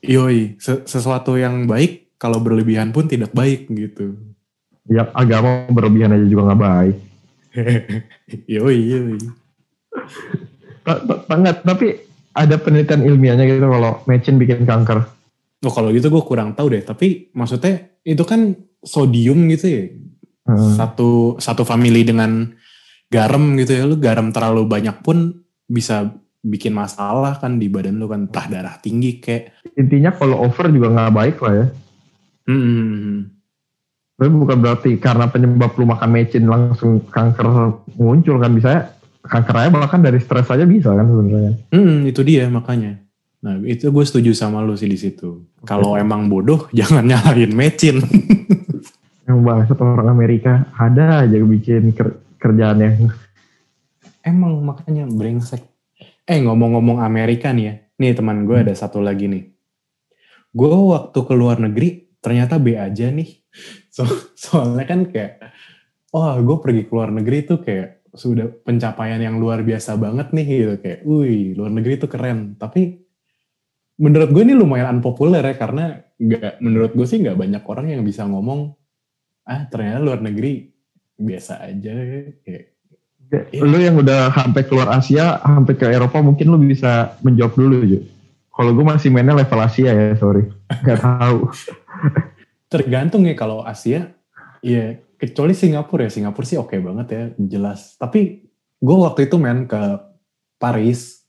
yoi, 0.00 0.56
se- 0.56 0.84
sesuatu 0.84 1.36
yang 1.36 1.64
baik 1.66 2.14
kalau 2.16 2.40
berlebihan 2.40 2.92
pun 2.92 3.04
tidak 3.04 3.32
baik 3.32 3.68
gitu. 3.68 4.16
Ya 4.88 5.08
agama 5.12 5.68
berlebihan 5.68 6.12
aja 6.12 6.26
juga 6.26 6.52
nggak 6.52 6.62
baik. 6.62 6.96
yoi, 8.54 8.76
yoi. 8.80 9.16
Ta- 10.84 11.02
ta- 11.04 11.22
ta- 11.24 11.62
Tapi 11.64 11.86
ada 12.34 12.56
penelitian 12.58 13.02
ilmiahnya 13.02 13.44
gitu 13.46 13.66
kalau 13.66 14.02
mecin 14.06 14.38
bikin 14.38 14.62
kanker. 14.64 15.06
Oh 15.60 15.72
kalau 15.72 15.92
gitu 15.92 16.08
gue 16.08 16.22
kurang 16.24 16.56
tahu 16.56 16.72
deh. 16.72 16.82
Tapi 16.82 17.34
maksudnya 17.36 17.90
itu 18.06 18.22
kan 18.24 18.54
sodium 18.80 19.50
gitu 19.52 19.66
ya. 19.68 19.84
Heeh. 20.50 20.72
satu 20.74 21.36
satu 21.36 21.62
family 21.68 22.02
dengan 22.02 22.48
garam 23.12 23.54
gitu 23.60 23.72
ya 23.76 23.84
lu 23.84 24.00
garam 24.00 24.32
terlalu 24.32 24.64
banyak 24.66 25.02
pun 25.04 25.36
bisa 25.68 26.10
bikin 26.40 26.72
masalah 26.72 27.36
kan 27.36 27.60
di 27.60 27.68
badan 27.68 28.00
lu 28.00 28.08
kan 28.08 28.24
entah 28.24 28.48
darah 28.48 28.74
tinggi 28.80 29.20
kayak 29.20 29.60
Intinya 29.76 30.10
kalau 30.16 30.40
over 30.40 30.72
juga 30.72 30.88
nggak 30.90 31.12
baik 31.12 31.36
lah 31.44 31.52
ya. 31.52 31.66
hmm, 32.48 33.12
Tapi 34.16 34.30
bukan 34.32 34.58
berarti 34.58 34.90
karena 34.96 35.28
penyebab 35.28 35.76
lu 35.76 35.84
makan 35.84 36.10
mecin 36.10 36.48
langsung 36.48 37.04
kanker 37.04 37.46
muncul 38.00 38.40
kan 38.40 38.52
bisa 38.56 38.96
kanker 39.20 39.54
aja 39.56 39.70
bahkan 39.72 40.00
dari 40.00 40.18
stres 40.20 40.48
aja 40.48 40.64
bisa 40.64 40.92
kan 40.96 41.04
sebenarnya. 41.04 41.52
hmm, 41.72 42.08
itu 42.08 42.20
dia 42.24 42.48
makanya. 42.48 43.00
Nah 43.40 43.56
itu 43.64 43.88
gue 43.88 44.04
setuju 44.04 44.36
sama 44.36 44.60
lu 44.60 44.76
sih 44.76 44.88
di 44.88 45.00
situ. 45.00 45.44
Kalau 45.64 45.96
emang 45.96 46.28
bodoh 46.28 46.68
jangan 46.78 47.04
nyalahin 47.04 47.52
mecin 47.56 48.00
Yang 49.30 49.38
bahasa 49.46 49.72
orang 49.78 50.10
Amerika 50.10 50.66
ada 50.74 51.22
aja 51.24 51.36
bikin 51.38 51.94
ker- 51.94 52.18
kerjaan 52.40 52.82
yang 52.82 52.96
emang 54.26 54.60
makanya 54.60 55.06
brengsek. 55.06 55.62
Eh 56.26 56.38
ngomong-ngomong 56.42 57.00
Amerika 57.00 57.54
nih 57.54 57.64
ya. 57.64 57.74
Nih 58.00 58.16
teman 58.16 58.44
gue 58.48 58.56
ada 58.58 58.74
satu 58.74 58.98
lagi 58.98 59.28
nih. 59.30 59.44
Gue 60.50 60.72
waktu 60.72 61.18
ke 61.20 61.34
luar 61.36 61.62
negeri 61.62 62.10
ternyata 62.18 62.58
B 62.60 62.76
aja 62.76 63.08
nih. 63.12 63.28
So, 63.90 64.06
soalnya 64.38 64.86
kan 64.86 65.10
kayak 65.10 65.50
wah 66.14 66.38
gue 66.38 66.56
pergi 66.62 66.86
ke 66.86 66.92
luar 66.94 67.10
negeri 67.10 67.42
tuh 67.42 67.58
kayak 67.58 67.99
sudah 68.14 68.50
pencapaian 68.66 69.22
yang 69.22 69.38
luar 69.38 69.62
biasa 69.62 69.94
banget 69.94 70.34
nih 70.34 70.46
gitu 70.46 70.74
kayak 70.82 71.00
wih 71.06 71.54
luar 71.54 71.70
negeri 71.70 71.94
tuh 72.00 72.10
keren 72.10 72.58
tapi 72.58 73.06
menurut 74.00 74.34
gue 74.34 74.42
ini 74.42 74.54
lumayan 74.58 74.98
unpopuler 74.98 75.44
ya 75.44 75.54
karena 75.54 76.02
nggak 76.18 76.58
menurut 76.58 76.92
gue 76.96 77.06
sih 77.06 77.22
nggak 77.22 77.38
banyak 77.38 77.62
orang 77.64 77.86
yang 77.94 78.02
bisa 78.02 78.26
ngomong 78.26 78.74
ah 79.46 79.62
ternyata 79.70 80.02
luar 80.02 80.20
negeri 80.20 80.70
biasa 81.20 81.64
aja 81.66 81.94
kayak 82.42 82.66
Ya. 83.30 83.62
Lu 83.62 83.78
yang 83.78 83.94
udah 83.94 84.34
sampai 84.34 84.66
keluar 84.66 84.90
Asia, 84.90 85.38
sampai 85.38 85.78
ke 85.78 85.86
Eropa 85.86 86.18
mungkin 86.18 86.50
lu 86.50 86.58
bisa 86.58 87.14
menjawab 87.22 87.54
dulu 87.54 87.78
Ju. 87.86 88.02
Kalau 88.50 88.74
gue 88.74 88.82
masih 88.82 89.06
mainnya 89.14 89.38
level 89.38 89.62
Asia 89.62 89.94
ya, 89.94 90.18
sorry. 90.18 90.50
Gak 90.82 90.98
tahu. 90.98 91.46
tergantung 92.70 93.26
ya 93.26 93.34
kalau 93.34 93.66
Asia 93.66 94.14
ya 94.62 94.96
kecuali 95.20 95.52
Singapura 95.52 96.08
ya 96.08 96.12
Singapura 96.12 96.46
sih 96.48 96.56
oke 96.56 96.80
banget 96.80 97.06
ya 97.12 97.24
jelas 97.36 98.00
tapi 98.00 98.48
gue 98.80 98.96
waktu 98.96 99.28
itu 99.28 99.36
main 99.36 99.68
ke 99.68 100.00
Paris 100.56 101.20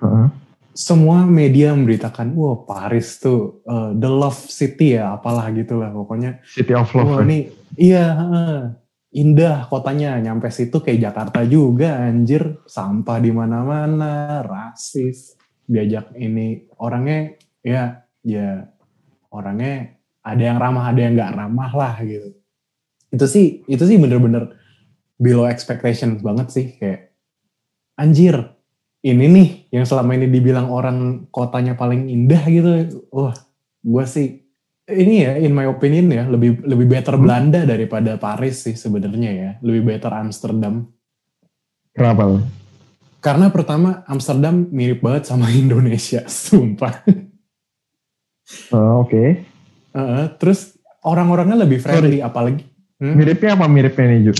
Heeh. 0.00 0.32
semua 0.72 1.28
media 1.28 1.76
memberitakan 1.76 2.32
wah 2.32 2.64
Paris 2.64 3.20
tuh 3.20 3.60
uh, 3.68 3.92
the 3.92 4.08
love 4.08 4.40
city 4.48 4.96
ya 4.96 5.20
apalah 5.20 5.52
gitu 5.52 5.76
lah 5.76 5.92
pokoknya 5.92 6.40
City 6.48 6.72
of 6.72 6.88
Love. 6.96 7.04
wah 7.04 7.20
ya. 7.20 7.24
ini 7.28 7.38
iya 7.76 8.04
heeh. 8.16 8.56
indah 9.12 9.68
kotanya 9.68 10.16
nyampe 10.24 10.48
situ 10.48 10.80
kayak 10.80 11.12
Jakarta 11.12 11.44
juga 11.44 12.00
anjir 12.00 12.64
sampah 12.64 13.20
di 13.20 13.28
mana-mana 13.28 14.40
rasis 14.40 15.36
diajak 15.68 16.16
ini 16.16 16.64
orangnya 16.80 17.36
ya 17.60 18.08
ya 18.24 18.64
orangnya 19.28 20.00
ada 20.24 20.42
yang 20.42 20.56
ramah 20.56 20.84
ada 20.88 21.00
yang 21.04 21.12
nggak 21.12 21.34
ramah 21.36 21.72
lah 21.76 21.94
gitu 22.00 22.37
itu 23.08 23.24
sih 23.24 23.46
itu 23.64 23.82
sih 23.82 23.96
bener-bener 23.96 24.52
below 25.16 25.48
expectation 25.48 26.20
banget 26.20 26.48
sih 26.50 26.66
kayak 26.76 27.12
anjir 27.94 28.54
ini 29.00 29.26
nih 29.26 29.48
yang 29.72 29.84
selama 29.84 30.14
ini 30.14 30.26
dibilang 30.26 30.68
orang 30.68 31.26
kotanya 31.30 31.74
paling 31.74 32.06
indah 32.06 32.42
gitu 32.46 32.68
wah 33.08 33.34
gue 33.80 34.04
sih 34.04 34.42
ini 34.88 35.22
ya 35.22 35.36
in 35.36 35.52
my 35.52 35.66
opinion 35.66 36.08
ya 36.08 36.24
lebih 36.24 36.62
lebih 36.62 36.86
better 36.88 37.14
Hmm. 37.14 37.24
Belanda 37.24 37.60
daripada 37.62 38.16
Paris 38.16 38.64
sih 38.64 38.74
sebenarnya 38.74 39.30
ya 39.30 39.50
lebih 39.60 39.84
better 39.86 40.12
Amsterdam 40.12 40.86
Kenapa? 41.92 42.40
karena 43.18 43.50
pertama 43.50 44.06
Amsterdam 44.06 44.68
mirip 44.70 45.02
banget 45.02 45.26
sama 45.26 45.50
Indonesia 45.62 46.22
sumpah 46.26 47.02
Oh, 48.72 49.04
Oke. 49.04 49.44
Heeh, 49.92 50.24
terus 50.40 50.80
orang-orangnya 51.04 51.68
lebih 51.68 51.84
friendly 51.84 52.24
apalagi 52.24 52.64
hmm, 53.02 53.14
Miripnya 53.14 53.54
apa 53.54 53.66
miripnya 53.66 54.06
nih 54.10 54.20
Ju? 54.30 54.34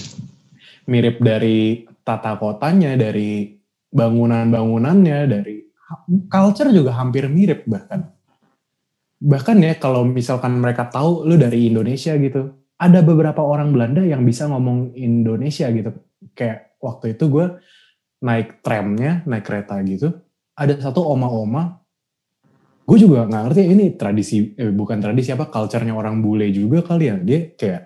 mirip 0.88 1.20
dari 1.20 1.84
tata 2.00 2.40
kotanya 2.40 2.96
dari 2.96 3.52
bangunan-bangunannya 3.92 5.18
dari 5.28 5.60
culture 6.32 6.72
juga 6.72 6.96
hampir 6.96 7.28
mirip 7.28 7.68
bahkan. 7.68 8.08
Bahkan 9.20 9.56
ya 9.60 9.76
kalau 9.76 10.08
misalkan 10.08 10.56
mereka 10.56 10.88
tahu 10.88 11.28
lu 11.28 11.36
dari 11.36 11.68
Indonesia 11.68 12.16
gitu 12.16 12.56
ada 12.80 13.04
beberapa 13.04 13.44
orang 13.44 13.74
Belanda 13.74 14.00
yang 14.00 14.24
bisa 14.24 14.48
ngomong 14.48 14.96
Indonesia 14.96 15.68
gitu. 15.68 15.92
Kayak 16.32 16.78
waktu 16.80 17.18
itu 17.18 17.28
gue 17.28 17.46
naik 18.24 18.64
tramnya 18.64 19.22
naik 19.28 19.46
kereta 19.46 19.78
gitu 19.86 20.10
ada 20.58 20.74
satu 20.74 21.06
oma-oma 21.06 21.78
gue 22.88 22.98
juga 22.98 23.28
nggak 23.30 23.42
ngerti 23.46 23.62
ini 23.68 23.84
tradisi 23.94 24.36
eh, 24.56 24.72
bukan 24.74 24.98
tradisi 24.98 25.30
apa 25.30 25.52
culture-nya 25.52 25.92
orang 25.92 26.24
bule 26.24 26.48
juga 26.48 26.80
kali 26.80 27.04
ya. 27.12 27.16
Dia 27.20 27.52
kayak 27.52 27.82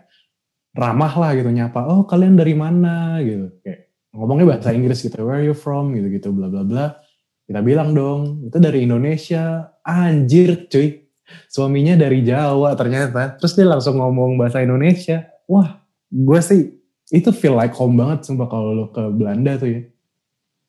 ramah 0.72 1.12
lah 1.20 1.30
gitu 1.36 1.52
nyapa 1.52 1.84
oh 1.84 2.04
kalian 2.08 2.36
dari 2.36 2.56
mana? 2.56 3.20
Gitu. 3.20 3.52
Kayak 3.60 3.92
ngomongnya 4.12 4.46
bahasa 4.56 4.72
Inggris 4.72 5.04
gitu 5.04 5.20
where 5.24 5.40
are 5.40 5.46
you 5.46 5.56
from? 5.56 5.92
Gitu 5.92 6.08
gitu 6.12 6.32
bla 6.32 6.48
bla 6.48 6.64
bla. 6.64 6.86
Kita 7.44 7.60
bilang 7.60 7.92
dong 7.92 8.48
itu 8.48 8.56
dari 8.56 8.84
Indonesia. 8.84 9.72
Anjir 9.84 10.68
cuy. 10.70 11.04
Suaminya 11.48 11.96
dari 11.96 12.20
Jawa 12.24 12.76
ternyata. 12.76 13.36
Terus 13.40 13.52
dia 13.56 13.66
langsung 13.68 14.00
ngomong 14.00 14.36
bahasa 14.36 14.60
Indonesia. 14.60 15.28
Wah 15.48 15.80
gue 16.08 16.40
sih 16.44 16.76
itu 17.12 17.28
feel 17.32 17.52
like 17.52 17.76
home 17.76 17.96
banget 17.96 18.24
sumpah 18.24 18.48
kalau 18.48 18.72
lo 18.72 18.86
ke 18.88 19.04
Belanda 19.12 19.60
tuh 19.60 19.68
ya. 19.68 19.80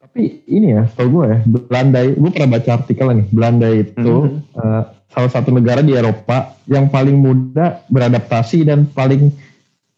Tapi 0.03 0.43
ini 0.51 0.75
ya, 0.75 0.83
tau 0.93 1.07
gue 1.07 1.25
ya, 1.31 1.39
Belanda, 1.48 2.03
gue 2.03 2.31
pernah 2.36 2.60
baca 2.60 2.69
artikel 2.75 3.07
nih, 3.15 3.27
Belanda 3.31 3.67
itu 3.72 4.12
Mhm. 4.27 4.60
eh, 4.60 4.83
salah 5.07 5.31
satu 5.31 5.50
negara 5.55 5.79
di 5.79 5.95
Eropa 5.95 6.60
yang 6.67 6.91
paling 6.91 7.15
mudah 7.15 7.88
beradaptasi 7.88 8.67
dan 8.67 8.83
paling 8.91 9.31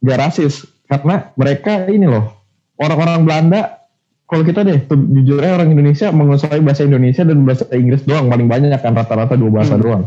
gak 0.06 0.20
rasis. 0.22 0.70
Karena 0.86 1.34
mereka 1.34 1.90
ini 1.90 2.06
loh, 2.06 2.30
orang-orang 2.78 3.26
Belanda, 3.26 3.62
kalau 4.30 4.46
kita 4.46 4.62
deh, 4.62 4.86
tuh, 4.86 5.02
jujur 5.18 5.42
aja 5.42 5.58
orang 5.58 5.74
Indonesia 5.74 6.14
menguasai 6.14 6.62
bahasa 6.62 6.86
Indonesia 6.86 7.26
dan 7.26 7.42
bahasa 7.42 7.66
Inggris 7.74 8.06
doang, 8.06 8.30
paling 8.30 8.46
banyak 8.46 8.78
kan 8.78 8.94
rata-rata 8.94 9.34
dua 9.34 9.50
bahasa 9.50 9.78
Hmm. 9.78 9.82
doang. 9.82 10.04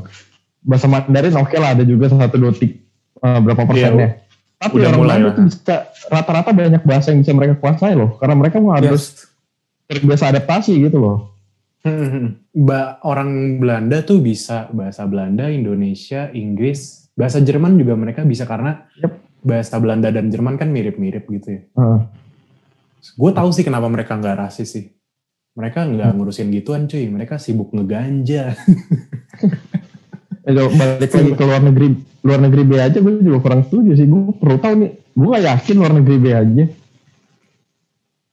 Bahasa 0.63 0.87
Mandarin 0.87 1.35
oke 1.35 1.57
lah, 1.59 1.75
ada 1.75 1.83
juga 1.83 2.11
satu 2.11 2.39
dua 2.39 2.55
tik, 2.55 2.79
eh, 3.19 3.39
berapa 3.43 3.63
persennya. 3.67 4.23
Tapi 4.59 4.75
udah 4.75 4.91
orang 4.91 4.99
mulai 5.03 5.19
Belanda 5.23 5.39
tuh 5.39 5.45
bisa 5.47 5.77
rata-rata 6.11 6.51
banyak 6.51 6.83
bahasa 6.83 7.15
yang 7.15 7.23
bisa 7.23 7.33
mereka 7.35 7.55
kuasai 7.59 7.95
loh, 7.95 8.19
karena 8.19 8.35
mereka 8.35 8.59
mau 8.59 8.75
harus 8.75 9.03
Yes. 9.03 9.27
terbiasa 9.87 10.35
adaptasi 10.35 10.79
gitu 10.83 10.99
loh. 10.99 11.35
Hmm, 11.87 12.43
Ba 12.51 12.99
orang 13.07 13.63
Belanda 13.63 14.03
tuh 14.03 14.19
bisa 14.19 14.67
bahasa 14.75 15.07
Belanda, 15.07 15.47
Indonesia, 15.47 16.27
Inggris, 16.35 17.07
bahasa 17.15 17.39
Jerman 17.39 17.79
juga 17.79 17.95
mereka 17.95 18.27
bisa 18.27 18.47
karena 18.47 18.83
Yep. 18.99 19.28
Bahasa 19.43 19.79
Belanda 19.79 20.11
dan 20.11 20.31
Jerman 20.31 20.59
kan 20.59 20.71
mirip-mirip 20.71 21.25
gitu 21.31 21.49
ya. 21.59 21.63
Heeh. 21.79 22.01
Gue 23.15 23.31
tahu 23.31 23.49
sih 23.55 23.63
kenapa 23.63 23.87
mereka 23.87 24.19
nggak 24.19 24.37
rasis 24.39 24.69
sih. 24.75 24.85
Mereka 25.59 25.91
nggak 25.91 26.11
ngurusin 26.15 26.55
gituan 26.55 26.87
cuy, 26.87 27.07
mereka 27.11 27.39
sibuk 27.39 27.75
ngeganja. 27.75 28.55
Eh, 30.49 30.57
kalau 30.57 30.73
balik 30.73 31.13
lagi 31.13 31.33
ke 31.37 31.45
luar 31.45 31.61
negeri, 31.61 31.89
luar 32.25 32.41
negeri 32.41 32.63
B 32.65 32.73
aja 32.81 32.99
gue 33.05 33.21
juga 33.21 33.45
kurang 33.45 33.69
setuju 33.69 34.01
sih. 34.01 34.09
Gue 34.09 34.33
perlu 34.33 34.57
tahu 34.57 34.75
nih, 34.81 34.91
gue 34.97 35.27
gak 35.29 35.45
yakin 35.45 35.77
luar 35.77 35.93
negeri 35.93 36.17
B 36.17 36.27
aja. 36.33 36.65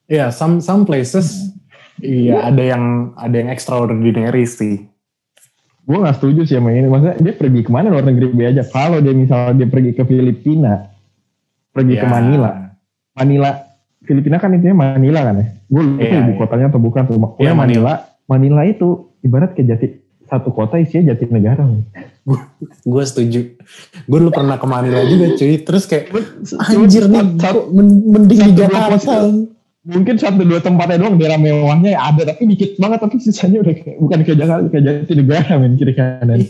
Ya, 0.08 0.26
some 0.32 0.64
some 0.64 0.88
places 0.88 1.52
iya 2.00 2.48
ada 2.48 2.64
yang 2.64 3.12
ada 3.20 3.36
yang 3.36 3.52
extraordinary 3.52 4.48
sih. 4.48 4.88
Gue 5.84 5.98
gak 6.00 6.24
setuju 6.24 6.48
sih 6.48 6.56
sama 6.56 6.72
ini. 6.72 6.88
Maksudnya 6.88 7.20
dia 7.20 7.34
pergi 7.36 7.62
ke 7.68 7.72
mana 7.76 7.92
luar 7.92 8.08
negeri 8.08 8.32
B 8.32 8.48
aja? 8.48 8.64
Kalau 8.64 9.04
dia 9.04 9.12
misalnya 9.12 9.52
dia 9.60 9.68
pergi 9.68 9.92
ke 9.92 10.08
Filipina, 10.08 10.95
pergi 11.76 11.94
ke 11.94 12.02
Ya. 12.02 12.10
Manila. 12.10 12.50
Manila, 13.12 13.50
Filipina 14.02 14.38
kan 14.38 14.50
intinya 14.50 14.76
Manila 14.88 15.20
kan 15.22 15.36
ya? 15.36 15.46
Gue 15.66 15.82
lupa 15.84 16.00
Iya, 16.00 16.18
ibu 16.22 16.32
iya. 16.32 16.40
kotanya 16.40 16.66
atau 16.70 16.80
bukan. 16.80 17.04
Tuh. 17.04 17.16
Pokoknya 17.18 17.42
Iya, 17.42 17.52
Manila. 17.54 17.94
Manila 18.26 18.62
itu 18.64 18.88
ibarat 19.20 19.52
kayak 19.52 19.68
jati 19.70 19.88
satu 20.26 20.50
kota 20.50 20.78
isinya 20.78 21.12
jati 21.12 21.28
negara. 21.28 21.68
Gue 22.82 23.04
setuju. 23.04 23.60
Gue 24.02 24.18
dulu 24.18 24.32
pernah 24.32 24.56
ke 24.56 24.66
Manila 24.66 25.04
juga 25.04 25.36
cuy. 25.36 25.60
Terus 25.60 25.84
kayak 25.86 26.16
anjir 26.72 27.06
nih, 27.06 27.24
satu- 27.38 27.68
mending 27.70 28.40
di 28.48 28.54
Jakarta. 28.56 29.14
mungkin 29.86 30.18
satu 30.18 30.42
dua 30.42 30.58
tempatnya 30.58 30.98
doang 30.98 31.14
daerah 31.14 31.38
mewahnya 31.38 31.94
ya 31.94 32.02
ada 32.04 32.26
tapi 32.26 32.50
dikit 32.50 32.74
banget 32.76 33.06
tapi 33.06 33.22
sisanya 33.22 33.62
udah 33.62 33.70
kayak, 33.72 34.02
bukan 34.02 34.18
kayak 34.26 34.38
Jakarta 34.42 34.66
kayak 34.66 34.84
jati 34.84 35.14
negara 35.14 35.52
men 35.62 35.78
kiri 35.78 35.94
kanan 35.94 36.42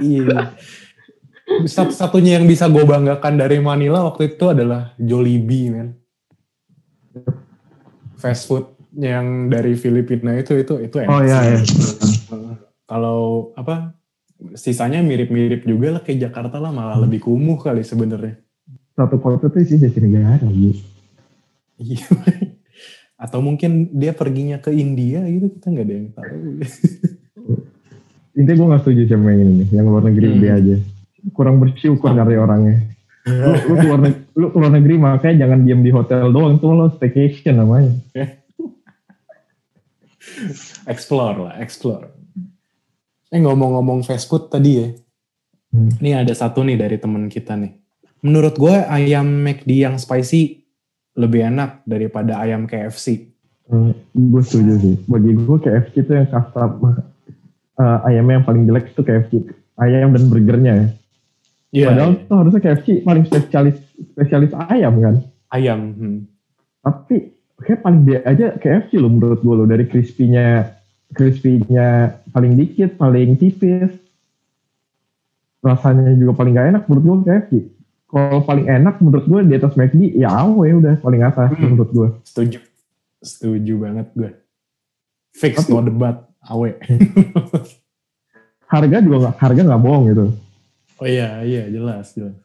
Iya. 0.00 0.56
Satu-satunya 1.60 2.38
yang 2.38 2.46
bisa 2.46 2.66
gue 2.66 2.82
banggakan 2.82 3.34
dari 3.36 3.58
Manila 3.58 4.06
waktu 4.06 4.32
itu 4.32 4.44
adalah 4.48 4.94
Jollibee, 4.96 5.68
men. 5.68 5.88
Fast 8.14 8.46
food 8.46 8.64
yang 8.92 9.48
dari 9.48 9.74
Filipina 9.74 10.34
itu 10.34 10.54
itu 10.54 10.74
itu 10.78 10.96
enak 10.98 11.10
oh 11.10 11.22
iya 11.22 11.38
ya 11.56 11.60
Uh, 12.30 12.54
Kalau 12.86 13.20
apa 13.54 13.98
sisanya 14.54 15.02
mirip-mirip 15.02 15.66
juga 15.66 15.98
lah 15.98 16.02
kayak 16.02 16.30
Jakarta 16.30 16.58
lah 16.58 16.70
malah 16.70 16.94
lebih 16.96 17.18
kumuh 17.20 17.58
kali 17.58 17.82
sebenarnya. 17.82 18.38
satu 18.92 19.18
kota 19.18 19.46
tuh 19.46 19.62
sih 19.62 19.74
jati 19.74 19.98
negara 19.98 20.38
gitu 20.46 20.78
Iya. 21.76 22.06
Atau 23.16 23.42
mungkin 23.42 23.90
dia 23.90 24.12
perginya 24.12 24.56
ke 24.56 24.70
India 24.70 25.26
gitu 25.26 25.50
kita 25.50 25.66
nggak 25.68 25.84
ada 25.84 25.94
yang 25.96 26.08
tahu. 26.12 26.36
intinya 28.32 28.56
gue 28.56 28.66
gak 28.70 28.80
setuju 28.80 29.02
sama 29.10 29.28
yang 29.32 29.50
ini 29.50 29.64
yang 29.70 29.86
luar 29.86 30.02
negeri 30.06 30.26
Hmm. 30.28 30.38
B 30.38 30.44
aja 30.46 30.76
kurang 31.36 31.60
bersyukur 31.60 32.12
kali 32.12 32.36
orangnya. 32.36 32.80
Lu, 33.28 33.52
lu 33.52 33.74
keluar 33.76 34.00
negeri, 34.00 34.22
lu 34.32 34.46
keluar 34.48 34.72
negeri 34.72 34.94
makanya 34.96 35.36
jangan 35.46 35.58
diam 35.68 35.80
di 35.84 35.90
hotel 35.92 36.32
doang. 36.32 36.56
Tuh 36.56 36.72
lo 36.72 36.88
staycation 36.96 37.60
namanya. 37.60 37.92
Explore 40.92 41.36
lah, 41.36 41.54
explore. 41.60 42.10
Eh 43.30 43.40
ngomong-ngomong 43.40 44.02
fast 44.02 44.26
food 44.26 44.50
tadi 44.50 44.70
ya, 44.80 44.88
Hmm. 45.70 45.86
ini 46.02 46.18
ada 46.18 46.34
satu 46.34 46.66
nih 46.66 46.74
dari 46.74 46.98
teman 46.98 47.30
kita 47.30 47.54
nih. 47.54 47.78
Menurut 48.26 48.58
gue 48.58 48.74
ayam 48.74 49.22
McD 49.22 49.86
yang 49.86 50.02
spicy 50.02 50.66
lebih 51.14 51.46
enak 51.46 51.86
daripada 51.86 52.42
ayam 52.42 52.66
KFC. 52.66 53.30
gue 53.70 53.94
Hmm, 54.10 54.42
setuju 54.42 54.74
sih. 54.82 54.98
Bagi 55.06 55.30
gue 55.38 55.58
KFC 55.62 56.02
itu 56.02 56.10
yang 56.10 56.26
kasta 56.26 56.74
uh, 56.74 57.98
ayamnya 58.10 58.42
yang 58.42 58.46
paling 58.50 58.66
jelek 58.66 58.90
itu 58.90 59.02
KFC 59.06 59.32
ayam 59.78 60.10
dan 60.10 60.26
burgernya 60.26 60.72
ya 60.74 60.86
Iya, 61.70 61.86
Padahal 61.88 62.12
iya. 62.12 62.26
tuh 62.26 62.36
harusnya 62.36 62.60
KFC 62.60 62.86
paling 63.00 63.24
spesialis 63.24 63.76
spesialis 64.10 64.52
ayam 64.66 64.94
kan. 64.98 65.14
ayam. 65.48 65.80
hmm. 65.92 66.18
Tapi 66.80 67.16
kayak 67.58 67.80
paling 67.80 68.02
dia 68.02 68.18
aja 68.22 68.46
KFC 68.54 68.96
loh 68.96 69.08
menurut 69.08 69.38
gue 69.38 69.54
loh 69.54 69.64
dari 69.64 69.84
crispy-nya 69.84 70.66
crispy-nya 71.10 71.88
paling 72.28 72.54
dikit, 72.54 72.94
paling 72.96 73.34
tipis. 73.34 73.90
Rasanya 75.60 76.16
juga 76.16 76.32
paling 76.34 76.52
gak 76.52 76.68
enak 76.70 76.82
menurut 76.86 77.04
gue 77.04 77.16
KFC. 77.26 77.52
Kalau 78.06 78.40
paling 78.40 78.66
enak 78.66 78.98
menurut 78.98 79.24
gue 79.24 79.40
di 79.44 79.54
atas 79.54 79.76
McD, 79.76 80.16
ya 80.16 80.32
AW 80.32 80.58
udah 80.80 80.98
paling 80.98 81.22
atas 81.22 81.52
Hmm. 81.52 81.62
menurut 81.68 81.90
gue. 81.92 82.08
Setuju. 82.24 82.58
Setuju 83.20 83.72
banget 83.76 84.06
gue. 84.12 84.30
Fix 85.30 85.62
Tapi- 85.62 85.70
no 85.70 85.84
debat. 85.84 86.16
Awe. 86.42 86.72
Harga 88.72 88.96
juga 88.98 89.16
nggak, 89.20 89.36
harga 89.36 89.60
nggak 89.62 89.82
bohong 89.82 90.04
gitu. 90.08 90.24
Oh 91.00 91.08
iya, 91.08 91.40
iya 91.42 91.64
jelas, 91.66 92.12
jelas. 92.12 92.36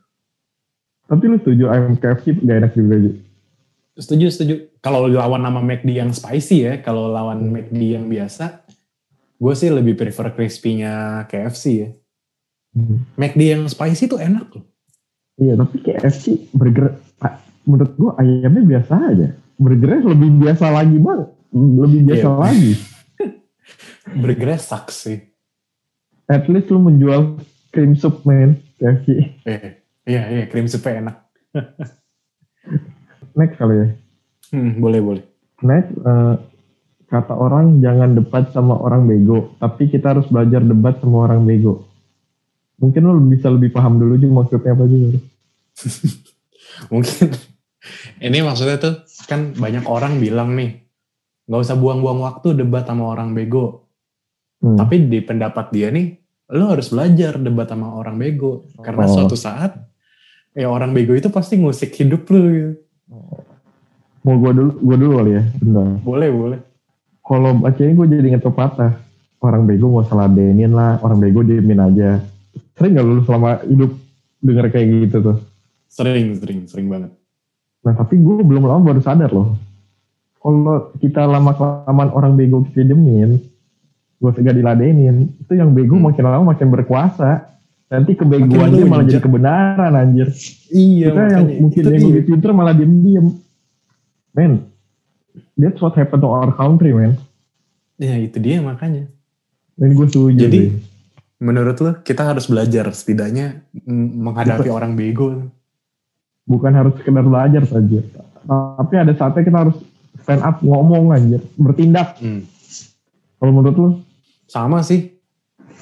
Tapi 1.06 1.24
lu 1.30 1.38
setuju 1.38 1.70
ayam 1.70 1.94
KFC 2.00 2.34
gak 2.42 2.58
enak 2.66 2.72
juga 2.74 2.96
Ji? 2.98 3.12
Setuju, 3.96 4.26
setuju. 4.28 4.56
Kalau 4.82 5.06
lawan 5.08 5.40
nama 5.40 5.62
McD 5.62 5.96
yang 5.96 6.12
spicy 6.12 6.66
ya, 6.66 6.74
kalau 6.82 7.08
lawan 7.14 7.46
McD 7.48 7.96
yang 7.96 8.10
biasa, 8.10 8.66
gue 9.38 9.54
sih 9.56 9.70
lebih 9.72 9.96
prefer 9.96 10.34
crispy-nya 10.34 11.24
KFC 11.30 11.64
ya. 11.78 11.90
McD 13.16 13.42
yang 13.56 13.64
spicy 13.72 14.12
tuh 14.12 14.20
enak 14.20 14.52
loh. 14.52 14.66
Iya 15.36 15.60
tapi 15.60 15.84
KFC 15.84 16.48
burger 16.56 16.96
ah, 17.20 17.40
menurut 17.68 17.92
gua 18.00 18.12
ayamnya 18.20 18.64
biasa 18.64 18.94
aja. 18.96 19.28
Burgernya 19.56 20.12
lebih 20.12 20.30
biasa 20.44 20.66
lagi 20.72 20.96
bang, 21.00 21.22
lebih 21.56 22.02
biasa 22.08 22.28
Iya. 22.28 22.40
lagi. 22.40 22.72
Burgernya 24.24 24.60
sucks 24.60 24.96
sih. 25.08 25.20
At 26.28 26.48
least 26.52 26.68
lu 26.72 26.80
menjual 26.84 27.40
cream 27.76 28.00
soup 28.00 28.24
man 28.24 28.64
KFC. 28.80 29.36
Eh, 29.44 29.84
iya, 30.08 30.24
iya, 30.32 30.44
cream 30.48 30.72
soup 30.72 30.88
enak. 30.88 31.28
Next 33.38 33.60
kali 33.60 33.76
ya. 33.76 33.88
Hmm, 34.56 34.80
boleh, 34.80 35.04
boleh. 35.04 35.24
Next 35.60 35.92
eh, 35.92 36.36
kata 37.12 37.36
orang 37.36 37.84
jangan 37.84 38.16
debat 38.16 38.48
sama 38.56 38.80
orang 38.80 39.04
bego, 39.12 39.60
tapi 39.60 39.92
kita 39.92 40.16
harus 40.16 40.28
belajar 40.32 40.64
debat 40.64 40.96
sama 41.04 41.28
orang 41.28 41.44
bego. 41.44 41.84
Mungkin 42.80 43.02
lu 43.04 43.20
bisa 43.28 43.52
lebih 43.52 43.72
paham 43.76 44.00
dulu 44.00 44.16
sih 44.20 44.32
maksudnya 44.32 44.72
apa 44.72 44.84
sih. 44.88 45.00
Mungkin 46.92 47.28
ini 48.20 48.38
maksudnya 48.44 48.78
tuh 48.80 48.96
kan 49.28 49.56
banyak 49.56 49.86
orang 49.88 50.20
bilang 50.20 50.56
nih, 50.56 50.80
nggak 51.48 51.62
usah 51.62 51.78
buang-buang 51.78 52.20
waktu 52.24 52.56
debat 52.56 52.88
sama 52.88 53.12
orang 53.12 53.36
bego. 53.36 53.88
Hmm. 54.60 54.80
Tapi 54.80 55.08
di 55.08 55.20
pendapat 55.22 55.72
dia 55.72 55.92
nih, 55.94 56.25
lo 56.48 56.66
harus 56.70 56.88
belajar 56.88 57.38
debat 57.38 57.66
sama 57.66 57.90
orang 57.92 58.16
bego. 58.16 58.68
Karena 58.78 59.06
Oh. 59.06 59.12
suatu 59.12 59.34
saat, 59.34 59.78
ya 60.52 60.68
orang 60.68 60.92
bego 60.92 61.12
itu 61.12 61.28
pasti 61.28 61.56
ngusik 61.56 61.96
hidup 61.96 62.26
lo 62.28 62.42
gitu. 62.46 62.72
Mau 64.22 64.36
gua 64.36 64.52
dulu, 64.52 64.72
gua 64.80 64.96
dulu 64.96 65.14
kali 65.16 65.32
ya. 65.34 65.44
Bentar. 65.56 65.88
Boleh, 66.02 66.30
boleh. 66.30 66.60
kalau 67.22 67.58
bacanya 67.58 67.90
gue 67.96 68.08
jadi 68.08 68.28
inget 68.30 68.46
pepatah 68.46 69.02
orang 69.42 69.66
bego 69.66 69.90
gak 69.92 70.06
usah 70.06 70.18
ladenin 70.20 70.70
lah 70.70 71.02
orang 71.02 71.18
bego 71.18 71.42
diemin 71.42 71.82
aja 71.82 72.22
sering 72.78 72.94
gak 72.94 73.02
lu 73.02 73.26
selama 73.26 73.66
hidup 73.66 73.98
denger 74.40 74.66
kayak 74.70 74.88
gitu 75.10 75.18
tuh 75.24 75.38
Sering, 75.90 76.38
sering, 76.38 76.70
sering 76.70 76.86
banget. 76.86 77.10
nah 77.82 77.98
tapi 77.98 78.22
gue 78.22 78.46
belum 78.46 78.62
lama 78.62 78.78
baru 78.84 79.02
sadar 79.02 79.34
loh 79.34 79.58
kalau 80.38 80.94
kita 81.02 81.26
lama 81.26 81.50
kelamaan 81.52 82.14
orang 82.14 82.38
bego 82.38 82.62
kita 82.64 82.86
diemin 82.86 83.42
gue 84.16 84.32
gak 84.32 84.56
diladenin. 84.56 85.30
Itu 85.40 85.54
yang 85.54 85.72
bego 85.72 85.96
Hmm. 85.96 86.10
makin 86.10 86.24
lama 86.24 86.52
makin 86.52 86.68
berkuasa. 86.70 87.52
Nanti 87.86 88.18
kebegoan 88.18 88.74
dia 88.74 88.84
malah 88.84 89.06
jadi 89.06 89.22
kebenaran 89.22 89.94
anjir. 89.94 90.34
Iya, 90.70 91.14
kita 91.14 91.22
yang 91.32 91.46
mungkin 91.62 91.82
yang 91.86 92.06
lebih 92.10 92.24
pinter 92.26 92.50
malah 92.50 92.74
diem-diem. 92.74 93.28
Men 94.34 94.52
that's 95.54 95.80
what 95.80 95.94
happened 95.94 96.20
to 96.20 96.28
our 96.28 96.52
country 96.52 96.92
man 96.92 97.16
Ya, 97.96 98.20
itu 98.20 98.36
dia 98.38 98.60
makanya. 98.60 99.08
dan 99.76 99.92
gue 99.92 100.08
setuju 100.08 100.36
Jadi, 100.36 100.60
sih. 100.60 100.70
Menurut 101.38 101.76
lo, 101.80 101.92
kita 102.00 102.24
harus 102.26 102.48
belajar 102.48 102.88
setidaknya 102.92 103.64
menghadapi 103.88 104.68
orang 104.68 104.96
bego. 104.96 105.48
bukan 106.44 106.72
harus 106.72 106.94
sekedar 106.96 107.24
belajar 107.24 107.64
saja. 107.66 108.00
Tapi 108.46 108.94
ada 108.96 109.14
saatnya 109.14 109.42
kita 109.42 109.58
harus 109.62 109.78
stand 110.20 110.42
up 110.42 110.60
ngomong 110.60 111.10
anjir. 111.12 111.40
Bertindak. 111.56 112.18
Hmm. 112.18 112.44
kalau 113.36 113.52
menurut 113.52 113.76
lu 113.76 113.90
Sama 114.46 114.82
sih. 114.82 115.18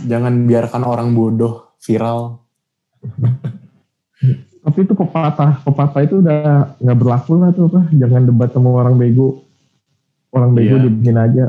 Jangan 0.04 0.48
biarkan 0.48 0.84
orang 0.84 1.12
bodoh 1.12 1.76
viral. 1.80 2.40
tapi 4.64 4.88
itu 4.88 4.96
pepatah 4.96 5.60
pepatah 5.60 6.02
itu 6.08 6.24
udah 6.24 6.80
nggak 6.80 6.96
berlaku 6.96 7.36
lah 7.36 7.52
tuh 7.52 7.68
apa 7.68 7.92
jangan 7.92 8.24
debat 8.24 8.48
sama 8.48 8.72
orang 8.72 8.96
bego 8.96 9.44
orang 10.32 10.56
bego 10.56 10.80
Iya. 10.80 10.88
diemin 10.88 11.18
aja 11.20 11.46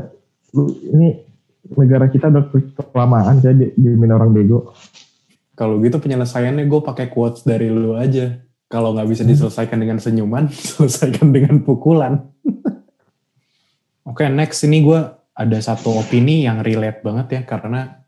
lu 0.51 0.67
ini 0.83 1.23
negara 1.71 2.11
kita 2.11 2.27
udah 2.27 2.51
kelamaan 2.91 3.39
kayak 3.39 3.55
di- 3.55 3.73
diemin 3.79 4.11
orang 4.11 4.35
bego 4.35 4.75
Kalau 5.55 5.79
gitu 5.79 6.03
penyelesaiannya 6.03 6.67
gue 6.67 6.81
pakai 6.83 7.07
quotes 7.07 7.47
dari 7.47 7.71
lu 7.71 7.95
aja. 7.95 8.43
Kalau 8.67 8.91
nggak 8.91 9.07
bisa 9.07 9.23
diselesaikan 9.23 9.79
dengan 9.79 10.03
senyuman, 10.03 10.51
selesaikan 10.75 11.31
dengan 11.31 11.63
pukulan. 11.63 12.27
Oke, 14.03 14.27
next 14.27 14.67
ini 14.67 14.83
gue 14.83 14.99
ada 15.35 15.57
satu 15.59 15.99
opini 15.99 16.47
yang 16.47 16.63
relate 16.63 17.03
banget 17.03 17.27
ya 17.31 17.41
karena 17.43 18.01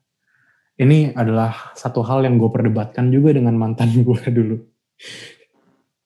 ini 0.80 1.12
adalah 1.12 1.76
satu 1.76 2.06
hal 2.06 2.24
yang 2.24 2.40
gue 2.40 2.48
perdebatkan 2.48 3.12
juga 3.12 3.36
dengan 3.36 3.60
mantan 3.60 3.92
gue 4.08 4.22
dulu. 4.32 4.58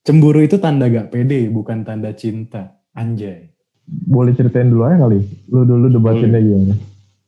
Cemburu 0.02 0.42
itu 0.42 0.58
tanda 0.58 0.90
gak 0.90 1.14
pede, 1.14 1.46
bukan 1.46 1.86
tanda 1.86 2.10
cinta. 2.12 2.82
Anjay. 2.92 3.48
boleh 3.82 4.30
ceritain 4.30 4.70
dulu 4.70 4.86
aja 4.86 4.94
kali 4.94 5.26
lu 5.50 5.66
dulu 5.66 5.90
debatinnya 5.90 6.38
gimana 6.38 6.76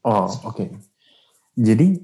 Oh, 0.05 0.29
oke. 0.45 0.69
Jadi 1.57 1.97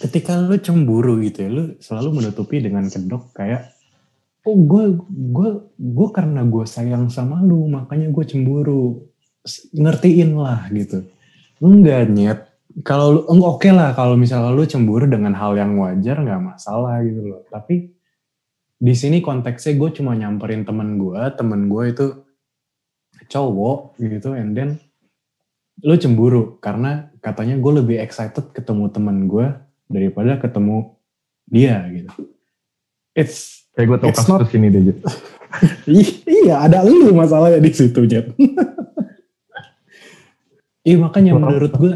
ketika 0.00 0.40
lu 0.40 0.56
cemburu 0.56 1.20
gitu 1.20 1.44
ya, 1.44 1.50
lu 1.52 1.64
selalu 1.76 2.20
menutupi 2.20 2.64
dengan 2.64 2.88
kedok 2.88 3.36
kayak 3.36 3.76
oh 4.48 4.56
gue 4.56 4.96
gue 5.12 5.50
gue 5.76 6.08
karena 6.16 6.48
gue 6.48 6.64
sayang 6.64 7.12
sama 7.12 7.44
lu 7.44 7.68
makanya 7.68 8.08
gue 8.08 8.24
cemburu 8.24 9.04
ngertiin 9.72 10.36
lah 10.36 10.66
gitu. 10.74 11.06
Enggak 11.62 12.10
nyet. 12.12 12.40
Kalau 12.84 13.24
lu 13.24 13.40
oke 13.40 13.72
lah 13.72 13.96
kalau 13.96 14.20
misalnya 14.20 14.52
lu 14.52 14.68
cemburu 14.68 15.08
dengan 15.08 15.32
hal 15.32 15.56
yang 15.56 15.80
wajar 15.80 16.20
nggak 16.20 16.42
masalah 16.42 17.00
gitu 17.00 17.24
loh. 17.24 17.42
Tapi 17.48 17.88
di 18.76 18.92
sini 18.92 19.24
konteksnya 19.24 19.72
gue 19.80 19.90
cuma 19.96 20.12
nyamperin 20.12 20.68
temen 20.68 21.00
gue 21.00 21.16
temen 21.32 21.72
gue 21.72 21.84
itu 21.88 22.06
cowok 23.32 23.96
gitu 23.96 24.36
and 24.36 24.52
then 24.52 24.70
lu 25.80 25.96
cemburu. 25.96 26.60
Karena 26.60 27.08
katanya 27.24 27.56
gue 27.56 27.72
lebih 27.80 27.96
excited 27.96 28.52
ketemu 28.52 28.92
temen 28.92 29.24
gue 29.24 29.46
daripada 29.88 30.36
ketemu 30.36 30.92
dia 31.48 31.80
gitu. 31.88 32.12
It's 33.16 33.66
kayak 33.72 33.86
gue 33.88 33.98
tau 34.04 34.12
kasus 34.12 34.52
ini 34.56 34.68
deh 34.72 34.96
iya 36.44 36.64
ada 36.64 36.80
lu 36.84 37.12
masalahnya 37.12 37.60
di 37.60 37.72
situ 37.72 38.04
Jet. 38.04 38.32
Iya 40.86 40.96
makanya 41.02 41.34
menurut 41.34 41.72
gue 41.74 41.94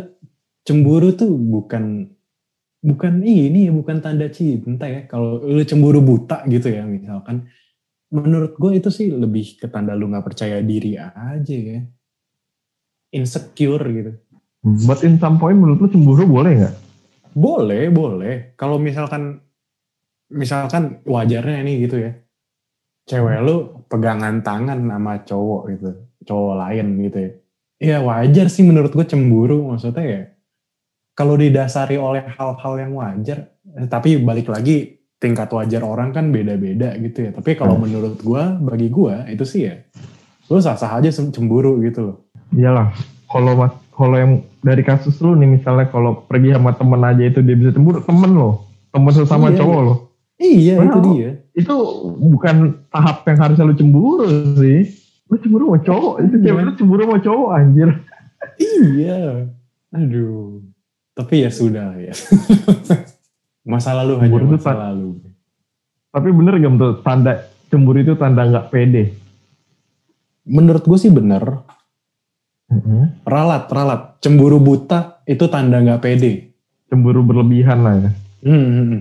cemburu 0.66 1.14
tuh 1.14 1.30
bukan 1.30 2.10
bukan 2.82 3.22
ini 3.22 3.70
bukan 3.70 4.02
tanda 4.02 4.26
cinta 4.34 4.90
ya. 4.90 5.06
Kalau 5.06 5.38
lu 5.46 5.62
cemburu 5.62 6.02
buta 6.02 6.42
gitu 6.50 6.74
ya 6.74 6.82
misalkan, 6.82 7.46
menurut 8.10 8.58
gue 8.58 8.82
itu 8.82 8.90
sih 8.90 9.14
lebih 9.14 9.62
ke 9.62 9.70
tanda 9.70 9.94
lu 9.94 10.10
nggak 10.10 10.26
percaya 10.26 10.58
diri 10.58 10.98
aja 10.98 11.54
ya. 11.54 11.86
Insecure 13.14 13.86
gitu. 13.94 14.12
but 14.60 15.00
in 15.06 15.16
some 15.16 15.40
point 15.40 15.56
menurut 15.56 15.80
lu 15.80 15.88
cemburu 15.88 16.28
boleh 16.28 16.52
nggak 16.52 16.74
Boleh, 17.30 17.94
boleh. 17.94 18.58
Kalau 18.58 18.82
misalkan 18.82 19.38
misalkan 20.34 20.98
wajarnya 21.06 21.62
ini 21.62 21.86
gitu 21.86 22.02
ya. 22.02 22.12
Cewek 23.06 23.38
lu 23.46 23.86
pegangan 23.86 24.42
tangan 24.42 24.82
sama 24.82 25.22
cowok 25.22 25.62
gitu. 25.74 25.90
Cowok 26.26 26.54
lain 26.58 26.86
gitu 27.06 27.18
ya. 27.22 27.30
Ya 27.80 27.98
wajar 27.98 28.46
sih 28.46 28.60
menurut 28.60 28.92
gue 28.92 29.02
cemburu. 29.02 29.72
Maksudnya 29.72 30.04
ya. 30.04 30.22
Kalau 31.12 31.34
didasari 31.34 31.96
oleh 31.96 32.22
hal-hal 32.28 32.74
yang 32.78 32.92
wajar. 32.94 33.50
eh, 33.70 33.86
Tapi 33.86 34.20
balik 34.20 34.48
lagi 34.48 35.00
tingkat 35.16 35.48
wajar 35.48 35.80
orang 35.80 36.12
kan 36.12 36.28
beda-beda 36.28 36.92
gitu 36.96 37.24
ya. 37.24 37.30
Tapi 37.32 37.54
kalau 37.54 37.76
Hmm. 37.76 37.84
menurut 37.84 38.20
gue, 38.20 38.42
bagi 38.60 38.88
gue 38.88 39.14
itu 39.28 39.44
sih 39.44 39.62
ya. 39.64 39.74
Lu 40.46 40.58
sah-sah 40.58 40.92
aja 40.92 41.08
cemburu 41.10 41.80
gitu 41.80 42.00
loh. 42.02 42.16
iyalah 42.50 42.90
kalau 43.30 43.54
kalau 43.94 44.16
yang 44.18 44.32
dari 44.58 44.82
kasus 44.82 45.14
lu 45.22 45.38
nih 45.38 45.46
misalnya 45.46 45.86
kalau 45.86 46.26
pergi 46.26 46.50
sama 46.50 46.74
temen 46.74 46.98
aja 46.98 47.22
itu 47.22 47.38
dia 47.40 47.54
bisa 47.54 47.70
cemburu 47.70 48.02
temen 48.02 48.34
lo 48.34 48.66
temen 48.90 49.14
sesama 49.14 49.54
Iya, 49.54 49.62
cowok 49.62 49.70
iya. 49.70 49.86
lo 49.86 49.94
Iya 50.36 50.74
itu 50.82 50.98
dia. 51.06 51.30
itu 51.54 51.74
bukan 52.18 52.56
tahap 52.90 53.22
yang 53.22 53.38
harusnya 53.38 53.64
lu 53.64 53.78
cemburu 53.78 54.26
sih 54.58 54.82
lu 55.30 55.36
cemburu 55.38 55.64
sama 55.70 55.78
cowok 55.80 56.14
itu 56.20 56.34
Iya. 56.36 56.44
cewek 56.44 56.62
lu 56.66 56.72
cemburu 56.74 57.02
sama 57.06 57.18
cowok 57.22 57.50
anjir 57.54 57.90
Iya. 58.60 59.20
Aduh. 59.90 60.64
Tapi 61.12 61.44
ya 61.44 61.50
sudah 61.50 61.92
ya. 61.96 62.14
masa 63.70 63.92
lalu 63.92 64.16
hanya 64.18 64.32
Cemburu 64.32 64.46
masa 64.56 64.72
lalu. 64.74 65.10
tapi 66.10 66.28
bener 66.32 66.58
gak 66.58 66.72
menurut 66.72 66.98
tanda 67.00 67.32
cemburu 67.68 67.98
itu 68.00 68.18
tanda 68.18 68.42
nggak 68.42 68.68
pede 68.68 69.14
Menurut 70.42 70.82
gue 70.82 70.98
sih 70.98 71.12
bener. 71.12 71.62
Mm-hmm. 72.72 73.22
Ralat, 73.22 73.70
ralat. 73.70 74.18
Cemburu 74.18 74.58
buta 74.58 75.22
itu 75.22 75.46
tanda 75.46 75.78
nggak 75.78 76.02
pede. 76.02 76.50
Cemburu 76.90 77.22
berlebihan 77.22 77.78
lah 77.84 77.94
ya. 77.94 78.10
Hmm, 78.42 78.58
hmm, 78.58 78.86
hmm. 78.90 79.00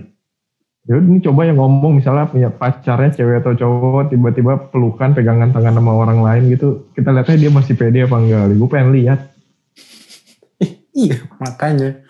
Ya 0.90 0.98
ini 0.98 1.22
coba 1.22 1.46
yang 1.46 1.62
ngomong 1.62 2.02
misalnya 2.02 2.26
punya 2.26 2.50
pacarnya 2.50 3.14
cewek 3.14 3.46
atau 3.46 3.54
cowok 3.54 4.10
tiba-tiba 4.10 4.58
pelukan 4.74 5.14
pegangan 5.14 5.54
tangan 5.54 5.78
sama 5.78 5.94
orang 5.94 6.18
lain 6.18 6.50
gitu 6.50 6.90
kita 6.98 7.14
lihatnya 7.14 7.46
dia 7.46 7.50
masih 7.54 7.78
pede 7.78 8.10
apa 8.10 8.18
enggak? 8.18 8.58
Gue 8.58 8.66
pengen 8.66 8.90
lihat. 8.98 9.30
Iya, 10.90 11.22
makanya. 11.38 12.02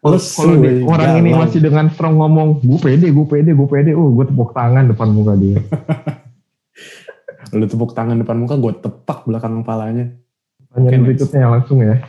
kalau 0.00 0.18
eh, 0.64 0.80
orang 0.80 1.20
ini 1.20 1.30
masih 1.36 1.60
dengan 1.60 1.92
strong 1.92 2.16
ngomong 2.16 2.64
gue 2.64 2.80
pede 2.80 3.12
gue 3.12 3.26
pede 3.28 3.52
gue 3.52 3.68
pede 3.68 3.92
oh 3.92 4.10
gue 4.16 4.24
tepuk 4.24 4.56
tangan 4.56 4.88
depan 4.88 5.12
muka 5.12 5.36
dia. 5.36 5.60
Lu 7.60 7.68
tepuk 7.68 7.92
tangan 7.92 8.16
depan 8.16 8.40
muka, 8.40 8.56
gue 8.56 8.72
tepak 8.80 9.28
belakang 9.28 9.60
kepalanya. 9.60 10.08
pertanyaan 10.72 10.96
Oke, 10.96 11.04
berikutnya 11.04 11.46
langsung 11.52 11.78
ya. 11.84 12.00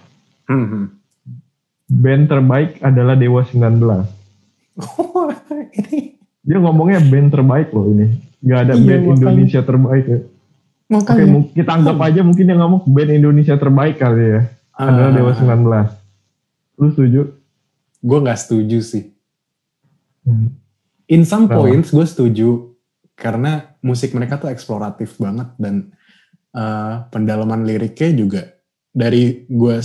Hmm. 0.48 0.88
band 1.92 2.32
terbaik 2.32 2.80
adalah 2.80 3.20
Dewa 3.20 3.44
19 3.44 3.80
Oh, 4.84 5.30
ini 5.72 6.13
dia 6.44 6.58
ngomongnya 6.60 7.00
band 7.02 7.32
terbaik 7.32 7.72
loh 7.72 7.88
ini 7.90 8.08
Gak 8.44 8.60
ada 8.60 8.74
Iya, 8.76 8.84
band 8.84 9.04
makanya. 9.06 9.16
Indonesia 9.24 9.62
terbaik 9.64 10.06
ya 10.06 10.20
Oke, 10.84 10.94
makanya. 10.94 11.26
mungkin 11.26 11.52
kita 11.56 11.72
anggap 11.74 11.98
aja 11.98 12.22
mungkin 12.22 12.44
dia 12.44 12.58
ngomong 12.60 12.82
band 12.86 13.12
Indonesia 13.14 13.56
terbaik 13.56 13.96
kali 13.98 14.24
ya. 14.30 14.42
Adalah 14.74 15.10
Ah, 15.10 15.16
Dewa 15.16 15.32
19. 15.32 15.90
Lu 16.76 16.88
setuju? 16.92 17.22
Gue 18.00 18.18
nggak 18.20 18.38
setuju 18.38 18.78
sih. 18.84 19.04
Hmm. 20.22 20.54
In 21.08 21.24
some 21.24 21.48
Kenapa? 21.48 21.66
points 21.66 21.90
gue 21.90 22.04
setuju 22.04 22.50
karena 23.14 23.74
musik 23.80 24.12
mereka 24.12 24.36
tuh 24.36 24.50
eksploratif 24.50 25.16
banget 25.18 25.50
dan 25.56 25.96
eh, 26.52 26.94
pendalaman 27.10 27.64
liriknya 27.64 28.10
juga 28.14 28.42
dari 28.90 29.48
gue 29.48 29.76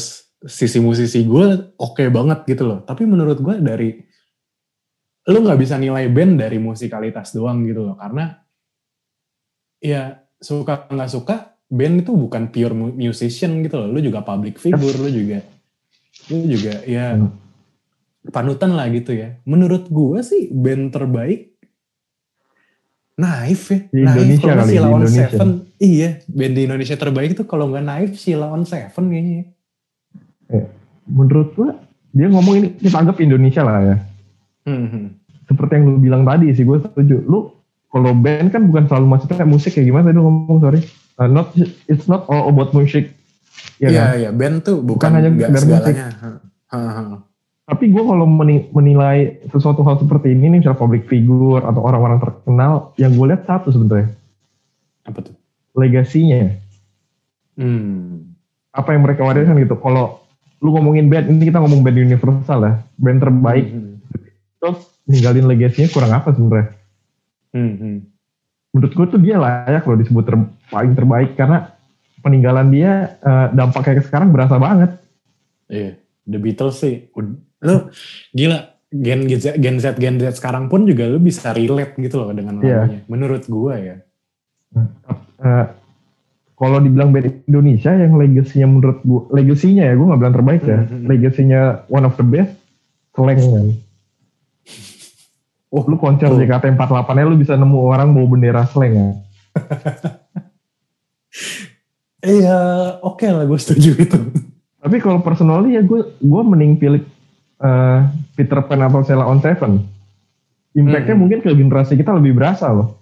sisi 0.41 0.79
musisi 0.79 1.23
gue 1.23 1.47
oke 1.75 2.05
banget 2.11 2.43
gitu 2.45 2.67
loh. 2.67 2.79
Tapi 2.83 3.03
menurut 3.03 3.39
gue 3.39 3.55
dari 3.59 3.97
lu 5.29 5.39
nggak 5.45 5.61
bisa 5.61 5.77
nilai 5.77 6.09
band 6.09 6.41
dari 6.41 6.57
musikalitas 6.57 7.31
doang 7.31 7.61
gitu 7.63 7.85
loh 7.85 7.97
karena 7.97 8.41
ya 9.79 10.25
suka 10.41 10.89
nggak 10.89 11.11
suka 11.11 11.37
band 11.69 12.01
itu 12.01 12.17
bukan 12.17 12.49
pure 12.49 12.73
mu- 12.73 12.97
musician 12.97 13.61
gitu 13.61 13.77
loh. 13.77 13.93
Lu 13.93 14.01
juga 14.01 14.25
public 14.25 14.57
figure, 14.57 14.97
lu 14.97 15.11
juga 15.13 15.45
lu 16.29 16.49
juga 16.49 16.81
ya 16.83 17.13
Hmm. 17.15 17.29
panutan 18.29 18.73
lah 18.73 18.89
gitu 18.89 19.13
ya. 19.13 19.37
Menurut 19.45 19.87
gue 19.87 20.19
sih 20.21 20.49
band 20.49 20.91
terbaik 20.91 21.53
Naif 23.19 23.63
ya. 23.69 23.81
Di 23.91 24.01
Naif 24.01 24.15
Indonesia 24.15 24.53
kali, 24.55 24.71
Sheila 24.71 24.87
on 24.87 24.95
Indonesia. 25.03 25.27
Seven. 25.29 25.51
Iya, 25.77 26.09
band 26.25 26.55
di 26.55 26.63
Indonesia 26.65 26.97
terbaik 26.97 27.31
itu 27.35 27.45
kalau 27.45 27.67
nggak 27.69 27.85
Naif 27.85 28.11
Sheila 28.15 28.47
on 28.49 28.63
Seven 28.63 29.05
kayaknya. 29.11 29.45
Menurut 31.05 31.49
gua 31.53 31.77
dia 32.09 32.29
ngomong 32.31 32.55
ini 32.57 32.69
kita 32.79 32.97
anggap 32.97 33.19
Indonesia 33.19 33.61
lah 33.61 33.79
ya. 33.83 33.97
Hmm. 34.65 35.18
Seperti 35.49 35.73
yang 35.75 35.85
lu 35.87 35.99
bilang 35.99 36.23
tadi 36.23 36.53
sih 36.53 36.63
gue 36.63 36.79
setuju. 36.79 37.25
Lu 37.25 37.51
kalau 37.89 38.13
band 38.13 38.49
kan 38.49 38.63
bukan 38.63 38.85
selalu 38.85 39.07
maksudnya 39.09 39.43
musik 39.43 39.73
kayak 39.73 39.87
gimana 39.87 40.05
tadi 40.07 40.17
lu 40.17 40.25
ngomong 40.25 40.59
sorry. 40.61 40.81
Uh, 41.17 41.27
not 41.27 41.51
it's 41.87 42.05
not 42.05 42.29
all 42.29 42.47
about 42.47 42.71
music. 42.71 43.17
Ya 43.77 43.89
Iya, 43.89 43.99
kan? 43.99 44.09
iya, 44.15 44.31
band 44.31 44.57
tuh 44.61 44.77
bukan, 44.79 45.09
Bukan 45.09 45.11
hanya 45.15 45.31
sekedar 45.31 45.51
musik. 45.51 45.67
segalanya. 45.67 46.07
Ha, 46.69 46.79
ha. 46.79 47.03
Tapi 47.65 47.85
gue 47.87 48.01
kalau 48.01 48.25
meni- 48.25 48.69
menilai 48.71 49.19
sesuatu 49.47 49.83
hal 49.83 49.99
seperti 49.99 50.31
ini 50.31 50.49
nih 50.49 50.59
misalnya 50.63 50.79
public 50.79 51.05
figure 51.05 51.61
atau 51.61 51.81
orang-orang 51.81 52.17
terkenal 52.19 52.73
yang 52.97 53.13
gue 53.13 53.27
lihat 53.27 53.45
satu 53.45 53.69
sebenarnya 53.69 54.09
Apa 55.03 55.21
tuh? 55.23 55.35
legasinya. 55.75 56.49
Hmm. 57.55 58.31
apa 58.71 58.95
yang 58.95 59.03
mereka 59.03 59.21
wariskan 59.21 59.59
gitu. 59.59 59.75
Kalau 59.77 60.23
lu 60.57 60.71
ngomongin 60.71 61.07
band, 61.07 61.27
ini 61.29 61.45
kita 61.45 61.59
ngomong 61.59 61.83
band 61.83 61.99
universal 61.99 62.59
ya, 62.61 62.73
band 62.95 63.19
terbaik, 63.19 63.67
Hmm, 63.69 63.98
terus 64.59 64.79
ninggalin 65.05 65.47
legasinya 65.47 65.89
kurang 65.89 66.13
apa 66.13 66.29
sebenarnya? 66.31 66.69
hmm, 67.53 67.75
hmm. 67.75 67.97
Menurut 68.69 68.93
gue 68.93 69.07
tuh 69.09 69.21
dia 69.21 69.37
layak 69.39 69.83
loh 69.83 69.97
disebut 69.97 70.25
ter- 70.25 70.51
paling 70.69 70.93
terbaik 70.93 71.33
karena 71.35 71.73
peninggalan 72.21 72.69
dia 72.69 73.17
eh, 73.17 73.47
dampaknya 73.51 73.99
ke 73.99 74.05
sekarang 74.05 74.29
berasa 74.29 74.61
banget. 74.61 75.01
Iya, 75.67 75.97
The 76.25 76.39
Beatles 76.39 76.77
sih. 76.77 77.09
Lu 77.59 77.89
gila, 78.31 78.59
Gen 78.89 79.25
Z, 79.31 79.57
Gen 79.57 79.77
Z, 79.79 79.97
Gen 79.97 80.21
Z 80.21 80.37
sekarang 80.37 80.69
pun 80.69 80.85
juga 80.85 81.09
lu 81.09 81.17
bisa 81.17 81.53
relate 81.53 81.97
gitu 81.97 82.21
loh 82.21 82.31
dengan 82.33 82.61
Iya. 82.61 82.85
lagunya. 82.85 83.01
Menurut 83.09 83.43
gua 83.49 83.75
ya. 83.77 83.97
Eh, 85.39 85.67
kalau 86.59 86.83
dibilang 86.83 87.15
band 87.15 87.47
Indonesia 87.47 87.95
yang 87.95 88.19
legasinya 88.19 88.67
menurut 88.67 88.99
gue, 89.01 89.23
legasinya 89.31 89.87
ya 89.87 89.95
gue 89.95 90.07
nggak 90.11 90.21
bilang 90.21 90.35
terbaik 90.35 90.63
ya, 90.67 90.79
Mhm. 90.85 91.07
legasinya 91.07 91.61
one 91.87 92.03
of 92.03 92.19
the 92.19 92.27
best, 92.27 92.53
Slang 93.15 93.39
kan. 93.39 93.67
Oh, 95.69 95.85
Lu 95.85 96.01
konser 96.01 96.33
Tuh. 96.33 96.41
JKT48 96.41 97.09
nya 97.13 97.29
lu 97.29 97.37
bisa 97.37 97.53
nemu 97.53 97.77
orang 97.77 98.09
bawa 98.11 98.27
bendera 98.27 98.65
Slang 98.65 98.95
ya. 98.97 99.09
Iya, 102.19 102.59
oke 102.99 103.23
lah 103.31 103.47
gue 103.47 103.55
setuju 103.55 103.95
itu. 103.95 104.19
Tapi 104.79 104.97
kalau 104.99 105.23
personally 105.23 105.79
ya 105.79 105.83
gue 105.87 106.19
gue 106.19 106.43
mending 106.43 106.75
pilih 106.75 107.03
eh, 107.59 107.99
Peter 108.35 108.59
Pan 108.59 108.83
atau 108.83 109.07
Sheila 109.07 109.23
on 109.23 109.39
Seven. 109.39 109.79
Impactnya 110.75 111.15
Hmm. 111.15 111.23
mungkin 111.23 111.39
ke 111.43 111.51
generasi 111.55 111.95
kita 111.95 112.11
lebih 112.11 112.35
berasa 112.35 112.71
loh. 112.71 112.99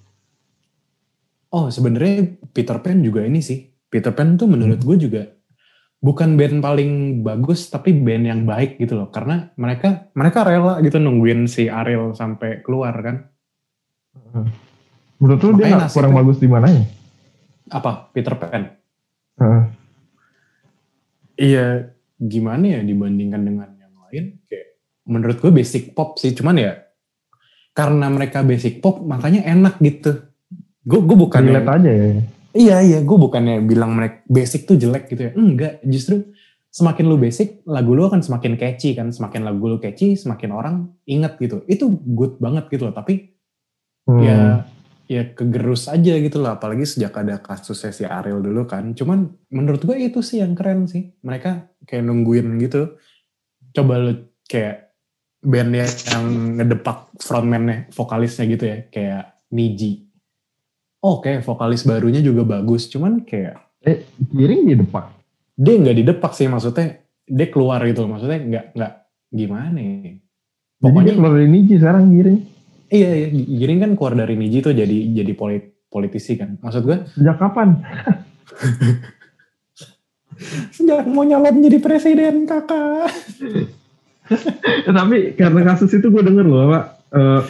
Oh, 1.48 1.72
sebenarnya 1.72 2.36
Peter 2.52 2.76
Pan 2.76 3.00
juga 3.00 3.24
ini 3.24 3.40
sih. 3.40 3.64
Peter 3.88 4.12
Pan 4.12 4.36
tuh 4.36 4.44
menurut 4.44 4.84
gue 4.84 4.96
juga 5.00 5.22
bukan 6.00 6.36
band 6.36 6.60
paling 6.62 7.22
bagus, 7.24 7.68
tapi 7.72 7.96
band 7.96 8.24
yang 8.28 8.42
baik 8.44 8.78
gitu 8.78 8.96
loh. 8.96 9.08
Karena 9.08 9.50
mereka 9.56 10.10
mereka 10.12 10.44
rela 10.44 10.78
gitu 10.84 11.00
nungguin 11.00 11.48
si 11.48 11.66
Ariel 11.66 12.12
sampai 12.12 12.60
keluar 12.62 12.94
kan. 13.02 13.16
Menurut 15.16 15.40
lu 15.40 15.50
dia 15.56 15.76
kurang 15.90 16.12
nasibnya- 16.12 16.18
bagus 16.20 16.36
di 16.40 16.48
mananya? 16.48 16.84
Apa? 17.72 18.12
Peter 18.12 18.36
Pan? 18.36 18.62
Heeh. 19.40 19.62
Iya, 21.36 21.66
gimana 22.16 22.64
ya 22.64 22.80
dibandingkan 22.80 23.42
dengan 23.44 23.68
yang 23.76 23.94
lain? 24.08 24.40
Kayak 24.48 24.80
menurut 25.04 25.36
gue 25.40 25.52
basic 25.52 25.92
pop 25.92 26.16
sih, 26.16 26.32
cuman 26.32 26.56
ya 26.56 26.72
karena 27.76 28.08
mereka 28.08 28.40
basic 28.40 28.80
pop 28.80 29.04
makanya 29.04 29.44
enak 29.44 29.76
gitu. 29.84 30.32
Gue 30.86 31.00
gue 31.04 31.16
bukan 31.18 31.44
Relate 31.44 31.72
aja 31.76 31.90
ya. 31.92 32.06
Iya 32.56 32.76
iya, 32.80 32.98
gue 33.04 33.18
bukannya 33.20 33.60
bilang 33.68 33.92
mereka 33.92 34.24
basic 34.24 34.64
tuh 34.64 34.80
jelek 34.80 35.12
gitu 35.12 35.28
ya. 35.28 35.32
Enggak, 35.36 35.84
justru 35.84 36.32
semakin 36.72 37.04
lu 37.04 37.16
basic, 37.20 37.60
lagu 37.68 37.92
lu 37.92 38.08
akan 38.08 38.24
semakin 38.24 38.56
catchy 38.56 38.96
kan. 38.96 39.12
Semakin 39.12 39.44
lagu 39.44 39.60
lu 39.68 39.76
catchy, 39.76 40.16
semakin 40.16 40.50
orang 40.56 40.74
inget 41.04 41.36
gitu. 41.36 41.60
Itu 41.68 41.92
good 42.16 42.40
banget 42.40 42.72
gitu 42.72 42.88
loh. 42.88 42.96
Tapi 42.96 43.36
Hmm. 44.06 44.22
ya 44.22 44.38
ya 45.10 45.22
kegerus 45.34 45.90
aja 45.90 46.14
gitu 46.16 46.38
loh. 46.38 46.54
Apalagi 46.54 46.86
sejak 46.86 47.12
ada 47.18 47.42
kasusnya 47.42 47.90
si 47.92 48.04
Ariel 48.06 48.38
dulu 48.38 48.64
kan. 48.64 48.94
Cuman 48.94 49.34
menurut 49.50 49.82
gue 49.82 49.98
itu 49.98 50.22
sih 50.22 50.38
yang 50.40 50.54
keren 50.54 50.86
sih. 50.86 51.10
Mereka 51.26 51.82
kayak 51.84 52.06
nungguin 52.06 52.54
gitu. 52.62 52.94
Coba 53.74 53.98
lu 53.98 54.12
kayak 54.46 54.94
band 55.42 55.72
yang 55.74 56.24
ngedepak 56.58 57.12
frontman-nya, 57.18 57.90
vokalisnya 57.92 58.46
gitu 58.46 58.64
ya. 58.66 58.78
Kayak 58.88 59.24
Niji. 59.50 60.05
Oke, 61.06 61.38
vokalis 61.38 61.86
barunya 61.86 62.18
juga 62.18 62.42
bagus. 62.42 62.90
Cuman 62.90 63.22
kayak 63.22 63.62
Eh 63.80 64.02
giring 64.26 64.66
di 64.66 64.74
depan. 64.74 65.06
dia 65.54 65.74
nggak 65.78 65.96
didepak 65.96 66.34
sih 66.34 66.46
maksudnya. 66.46 66.98
Dia 67.22 67.46
keluar 67.46 67.78
gitu 67.82 68.02
loh. 68.02 68.10
Maksudnya 68.12 68.38
nggak 68.40 68.64
nggak 68.74 68.92
gimana 69.30 69.78
ya. 69.78 69.90
Jadi 69.94 70.10
dia 70.10 70.82
Pokoknya 70.82 71.12
keluar 71.14 71.32
dari 71.32 71.48
Niji 71.48 71.74
sekarang 71.78 72.04
giring. 72.10 72.38
iya, 72.88 73.08
iya 73.14 73.26
Giring 73.32 73.78
kan 73.80 73.90
keluar 73.94 74.14
dari 74.14 74.34
Niji 74.34 74.58
tuh 74.60 74.70
jadi 74.70 74.96
jadi 75.14 75.32
polit, 75.32 75.64
politisi 75.86 76.34
kan. 76.34 76.58
Maksud 76.58 76.82
gue 76.82 76.98
Sejak 77.12 77.36
kapan? 77.36 77.68
sejak 80.68 81.06
mau 81.06 81.24
nyalon 81.24 81.64
jadi 81.64 81.78
presiden 81.78 82.44
kakak. 82.44 83.08
Tapi 84.98 85.16
karena 85.32 85.60
kasus 85.64 85.90
itu 85.92 86.06
gue 86.06 86.22
denger 86.22 86.44
loh 86.44 86.68
Pak. 86.68 86.84
eh, 87.12 87.40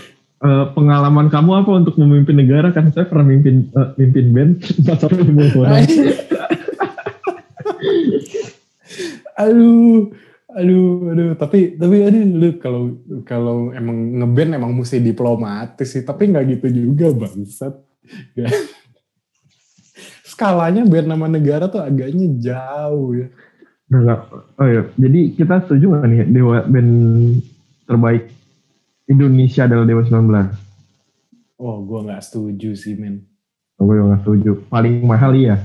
eh, 0.46 0.64
pengalaman 0.72 1.26
kamu 1.26 1.50
apa 1.66 1.70
untuk 1.82 1.98
memimpin 1.98 2.38
negara 2.38 2.70
kan 2.70 2.94
saya 2.94 3.10
pernah 3.10 3.26
mimpin 3.26 3.66
eh, 3.74 3.88
mimpin 3.98 4.26
band 4.30 4.52
lima 5.26 5.44
orang. 5.58 5.82
aduh, 9.42 10.14
aduh, 10.54 10.86
aduh. 11.10 11.30
Tapi 11.34 11.74
tapi 11.74 11.96
aduh, 12.06 12.22
lu 12.22 12.48
kalau 12.62 12.82
kalau 13.26 13.56
emang 13.74 14.22
ngeband 14.22 14.54
emang 14.54 14.72
mesti 14.78 15.02
diplomatis 15.02 15.90
sih. 15.90 16.06
Tapi 16.06 16.30
nggak 16.30 16.44
gitu 16.56 16.66
juga 16.70 17.10
bangsat. 17.10 17.74
Ya. 18.38 18.46
Skalanya 20.22 20.86
band 20.86 21.10
nama 21.10 21.26
negara 21.26 21.66
tuh 21.66 21.82
agaknya 21.82 22.30
jauh 22.38 23.18
ya. 23.18 23.28
Enggak. 23.90 24.20
Oh 24.58 24.66
iya, 24.66 24.82
jadi 24.94 25.20
kita 25.34 25.66
setuju 25.66 25.84
nggak 25.90 26.06
nih 26.06 26.20
Dewa 26.30 26.58
band 26.66 26.92
terbaik 27.86 28.35
Indonesia 29.06 29.70
adalah 29.70 29.86
Dewa 29.86 30.02
19? 30.02 31.62
Oh, 31.62 31.80
gue 31.86 32.00
nggak 32.10 32.22
setuju 32.26 32.74
sih 32.74 32.98
men. 32.98 33.22
Oh, 33.78 33.86
gue 33.86 33.96
nggak 33.96 34.26
setuju. 34.26 34.50
Paling 34.68 35.06
mahal 35.06 35.32
iya. 35.38 35.56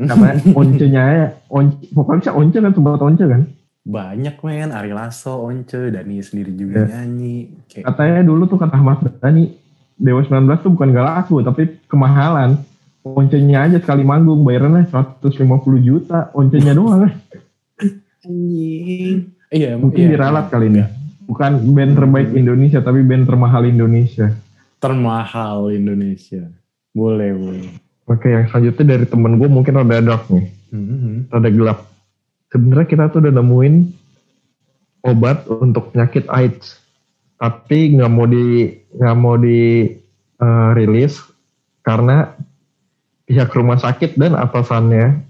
namanya 0.00 0.40
oncenya 0.56 1.02
ya 1.12 1.26
once, 1.52 1.76
pokoknya 1.92 2.32
once 2.32 2.56
kan 2.56 2.72
sempat 2.72 3.04
once 3.04 3.20
kan 3.20 3.42
Banyak 3.84 4.36
men, 4.40 4.72
Ari 4.72 4.96
Lasso, 4.96 5.44
Once, 5.44 5.76
Dani 5.76 6.24
sendiri 6.24 6.56
juga 6.56 6.88
Iya. 6.88 7.04
nyanyi. 7.04 7.52
Kayak, 7.68 7.84
katanya 7.92 8.20
dulu 8.24 8.48
tuh 8.48 8.56
kata 8.56 8.80
Ahmad 8.80 9.04
Dhani 9.20 9.52
Dewa 10.00 10.24
19 10.24 10.64
tuh 10.64 10.72
bukan 10.72 10.88
gak 10.96 11.04
laku 11.04 11.44
tapi 11.44 11.62
kemahalan 11.84 12.56
oncenya 13.04 13.68
aja 13.68 13.76
sekali 13.76 14.00
manggung 14.04 14.40
bayarannya 14.40 14.88
150 14.88 15.36
juta 15.84 16.32
oncenya 16.32 16.72
doang 16.72 17.08
anjing. 18.24 19.36
Iya, 19.50 19.76
mungkin 19.76 20.00
iya, 20.06 20.10
diralat 20.16 20.48
iya. 20.48 20.52
kali 20.52 20.66
ini 20.72 20.99
bukan 21.40 21.72
band 21.72 21.96
terbaik 21.96 22.28
Indonesia 22.36 22.84
tapi 22.84 23.00
band 23.00 23.24
termahal 23.24 23.64
Indonesia 23.64 24.28
Termahal 24.76 25.72
Indonesia. 25.72 26.44
Boleh, 26.92 27.32
boleh. 27.32 27.72
oke 28.04 28.28
yang 28.28 28.44
selanjutnya 28.52 28.84
dari 28.92 29.08
temen 29.08 29.40
gue 29.40 29.48
mungkin 29.48 29.72
rada 29.72 30.04
dark 30.04 30.28
nih 30.28 30.52
Mhm. 30.68 31.32
rada 31.32 31.48
gelap 31.48 31.88
sebenarnya 32.52 32.86
kita 32.92 33.04
tuh 33.08 33.24
udah 33.24 33.32
nemuin 33.40 33.74
obat 35.00 35.48
untuk 35.48 35.96
penyakit 35.96 36.28
AIDS 36.28 36.76
tapi 37.40 37.96
nggak 37.96 38.12
mau 38.12 38.28
di 38.28 38.76
nggak 39.00 39.16
mau 39.16 39.40
di 39.40 39.88
eh, 40.36 40.70
rilis 40.76 41.24
karena 41.80 42.36
pihak 43.24 43.48
rumah 43.56 43.80
sakit 43.80 44.20
dan 44.20 44.36
atasannya 44.36 45.24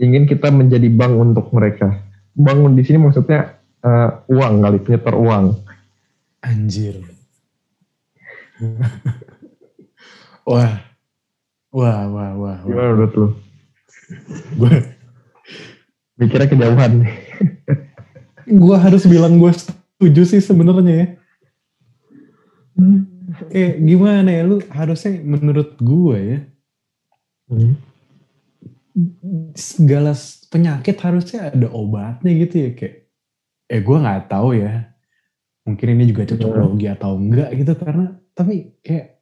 ingin 0.00 0.24
kita 0.24 0.48
menjadi 0.48 0.88
bank 0.88 1.12
untuk 1.20 1.52
mereka 1.52 2.00
bank 2.32 2.64
di 2.72 2.80
sini 2.80 2.96
maksudnya 2.96 3.55
eh, 3.86 4.10
uang 4.26 4.54
kali 4.60 4.78
penyetor 4.82 5.14
uang 5.14 5.46
Anjir. 6.42 6.98
wah. 10.46 10.78
Wah, 11.76 12.02
wah, 12.08 12.30
wah. 12.38 12.58
gimana 12.64 12.88
menurut 12.96 13.12
lu 13.18 13.28
Gue 14.56 14.74
mikirnya 16.16 16.48
kejauhan 16.48 16.92
nih 17.04 17.14
gua 18.46 18.78
harus 18.78 19.04
bilang 19.04 19.36
gue 19.42 19.50
setuju 19.50 20.22
sih 20.24 20.40
sebenarnya 20.40 20.94
ya. 20.94 21.06
Kayak 23.50 23.74
gimana 23.82 24.30
ya 24.30 24.42
lu 24.46 24.56
harusnya 24.70 25.18
menurut 25.20 25.76
gue 25.82 26.18
ya 26.18 26.40
Hmm. 27.46 27.78
segala 29.54 30.10
penyakit 30.50 30.98
harusnya 30.98 31.54
ada 31.54 31.70
obatnya 31.70 32.34
gitu 32.42 32.54
ya 32.58 32.70
kayak 32.74 33.05
eh 33.66 33.80
gue 33.82 33.96
nggak 33.98 34.30
tahu 34.30 34.58
ya 34.58 34.90
mungkin 35.66 35.86
ini 35.98 36.04
juga 36.10 36.22
cocok 36.30 36.50
Iya. 36.50 36.60
logi 36.62 36.86
atau 36.86 37.10
enggak 37.18 37.50
gitu 37.58 37.72
karena 37.74 38.06
tapi 38.32 38.54
kayak 38.86 39.18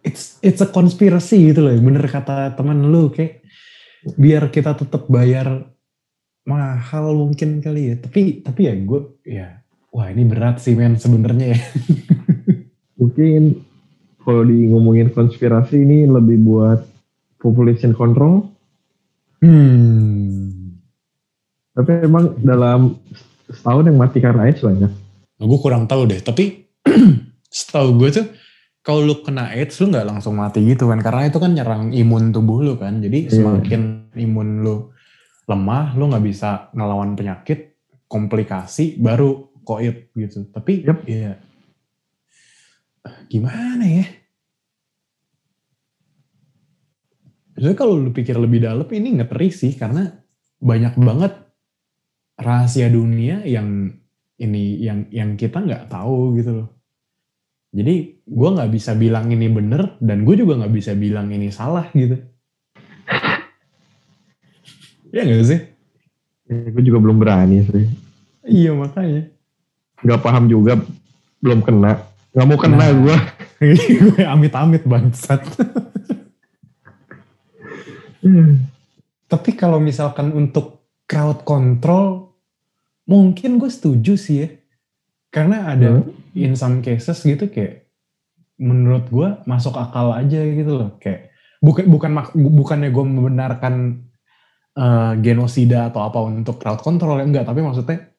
it's 0.00 0.40
it's 0.40 0.64
a 0.64 0.68
conspiracy 0.68 1.52
gitu 1.52 1.60
loh 1.66 1.76
bener 1.76 2.04
kata 2.08 2.56
teman 2.56 2.80
lu 2.88 3.12
kayak 3.12 3.44
biar 4.14 4.48
kita 4.54 4.78
tetap 4.78 5.10
bayar 5.10 5.66
mahal 6.46 7.10
mungkin 7.12 7.58
kali 7.58 7.90
ya. 7.90 7.96
Tapi 7.98 8.40
tapi 8.46 8.70
ya 8.70 8.74
gue 8.78 9.00
ya 9.26 9.46
wah 9.90 10.06
ini 10.06 10.22
berat 10.22 10.62
sih 10.62 10.78
men 10.78 10.94
sebenarnya 10.94 11.58
ya. 11.58 11.60
Mungkin 13.02 13.60
kalau 14.22 14.46
di 14.46 14.70
ngomongin 14.70 15.10
konspirasi 15.10 15.82
ini 15.82 16.06
lebih 16.06 16.38
buat 16.46 16.86
population 17.42 17.92
control. 17.98 18.46
Hmm 19.42 20.15
tapi 21.76 22.08
emang 22.08 22.40
dalam 22.40 22.96
setahun 23.52 23.84
yang 23.84 24.00
mati 24.00 24.18
karena 24.24 24.48
AIDS 24.48 24.64
banyak. 24.64 24.88
Gue 25.36 25.58
kurang 25.60 25.84
tahu 25.84 26.08
deh. 26.08 26.24
Tapi 26.24 26.64
setahu 27.52 28.00
gue 28.00 28.08
tuh 28.16 28.26
kalau 28.80 29.04
lu 29.04 29.20
kena 29.20 29.52
AIDS 29.52 29.76
lu 29.84 29.92
nggak 29.92 30.08
langsung 30.08 30.40
mati 30.40 30.64
gitu 30.64 30.88
kan. 30.88 31.04
Karena 31.04 31.28
itu 31.28 31.36
kan 31.36 31.52
nyerang 31.52 31.92
imun 31.92 32.32
tubuh 32.32 32.64
lu 32.64 32.80
kan. 32.80 33.04
Jadi 33.04 33.28
Iya. 33.28 33.32
semakin 33.36 34.08
imun 34.16 34.64
lu 34.64 34.88
lemah 35.44 35.92
lu 36.00 36.08
nggak 36.08 36.24
bisa 36.24 36.72
ngelawan 36.72 37.12
penyakit 37.12 37.76
komplikasi 38.08 38.96
baru 38.96 39.52
koit 39.60 40.08
gitu. 40.16 40.48
Tapi 40.48 40.80
Yap. 40.80 41.04
ya 41.04 41.36
gimana 43.28 43.84
ya? 43.84 44.06
Sebenarnya 47.52 47.76
kalau 47.76 48.00
lu 48.00 48.16
pikir 48.16 48.40
lebih 48.40 48.64
dalam 48.64 48.88
ini 48.88 49.20
ngeri 49.20 49.52
sih. 49.52 49.76
Karena 49.76 50.08
banyak 50.56 50.96
banget 50.96 51.45
rahasia 52.36 52.88
dunia 52.88 53.40
yang 53.42 53.92
ini 54.36 54.76
yang 54.78 55.08
yang 55.08 55.34
kita 55.34 55.60
nggak 55.60 55.88
tahu 55.88 56.36
gitu 56.36 56.52
loh. 56.52 56.68
Jadi 57.72 57.94
gue 58.22 58.48
nggak 58.52 58.70
bisa 58.70 58.92
bilang 58.92 59.28
ini 59.28 59.48
bener 59.48 59.96
dan 59.98 60.24
gue 60.24 60.36
juga 60.36 60.56
nggak 60.56 60.72
bisa 60.72 60.92
bilang 60.92 61.28
ini 61.28 61.48
salah 61.50 61.88
gitu. 61.92 62.16
Iya 65.06 65.22
nggak 65.22 65.46
sih? 65.48 65.60
ya, 66.46 66.56
gue 66.68 66.82
juga 66.84 66.98
belum 67.00 67.16
berani 67.16 67.64
sih 67.64 67.88
Iya 68.44 68.76
makanya. 68.76 69.32
nggak 70.04 70.20
paham 70.20 70.44
juga 70.44 70.76
belum 71.40 71.64
kena 71.64 72.04
nggak 72.30 72.46
mau 72.46 72.58
kena 72.60 72.76
Nah. 72.76 72.90
gue 72.92 73.16
gue 74.12 74.22
amit-amit 74.22 74.84
bangsat. 74.84 75.40
Tapi 79.26 79.50
kalau 79.56 79.80
misalkan 79.80 80.30
untuk 80.30 80.75
crowd 81.06 81.46
control, 81.46 82.34
mungkin 83.06 83.62
gue 83.62 83.70
setuju 83.70 84.18
sih 84.18 84.36
ya. 84.42 84.48
Karena 85.30 85.74
ada 85.74 86.02
in 86.34 86.52
some 86.58 86.82
cases 86.82 87.18
gitu 87.22 87.46
kayak 87.50 87.86
menurut 88.56 89.06
gue 89.08 89.28
masuk 89.44 89.76
akal 89.76 90.12
aja 90.12 90.40
gitu 90.42 90.72
loh. 90.74 90.90
Kayak 90.98 91.30
bukan 91.62 91.84
bukan 91.88 92.10
mak- 92.12 92.36
bukannya 92.36 92.90
gue 92.90 93.04
membenarkan 93.04 93.74
eh, 94.76 95.12
genosida 95.22 95.88
atau 95.88 96.04
apa 96.04 96.18
untuk 96.24 96.60
crowd 96.60 96.80
control 96.80 97.20
ya 97.20 97.24
enggak, 97.24 97.46
tapi 97.48 97.60
maksudnya 97.64 98.12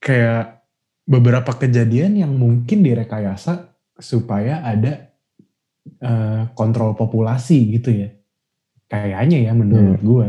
kayak 0.00 0.62
beberapa 1.06 1.52
kejadian 1.54 2.18
yang 2.18 2.32
mungkin 2.34 2.82
direkayasa 2.82 3.72
supaya 3.96 4.60
ada 4.60 5.08
eh, 6.00 6.42
kontrol 6.52 6.92
populasi 6.94 7.80
gitu 7.80 7.90
ya. 7.92 8.08
Kayaknya 8.86 9.50
ya 9.50 9.52
menurut 9.56 9.98
gue. 10.04 10.28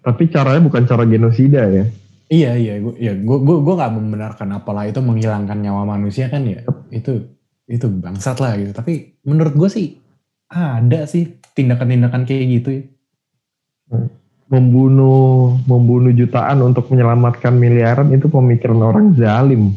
Tapi 0.00 0.32
caranya 0.32 0.62
bukan 0.64 0.82
cara 0.88 1.04
genosida 1.04 1.64
ya 1.68 1.86
Iya 2.30 2.54
iya, 2.54 2.78
gue 2.78 2.94
ya 2.94 3.10
gue 3.18 3.38
gue 3.42 3.56
gue 3.58 3.74
nggak 3.74 3.90
membenarkan 3.90 4.54
apalah 4.54 4.86
itu 4.86 5.02
menghilangkan 5.02 5.66
nyawa 5.66 5.82
manusia 5.82 6.30
kan 6.30 6.46
ya 6.46 6.62
itu 6.94 7.26
itu 7.66 7.90
bangsat 7.90 8.38
lah 8.38 8.54
gitu. 8.54 8.70
Tapi 8.70 9.18
menurut 9.26 9.58
gue 9.58 9.66
sih 9.66 9.98
ada 10.46 11.10
sih 11.10 11.26
tindakan-tindakan 11.58 12.22
kayak 12.30 12.44
gitu 12.54 12.68
ya. 12.70 12.82
membunuh 14.46 15.58
membunuh 15.66 16.14
jutaan 16.14 16.62
untuk 16.62 16.86
menyelamatkan 16.94 17.50
miliaran 17.50 18.14
itu 18.14 18.30
pemikiran 18.30 18.78
orang 18.78 19.10
zalim 19.18 19.74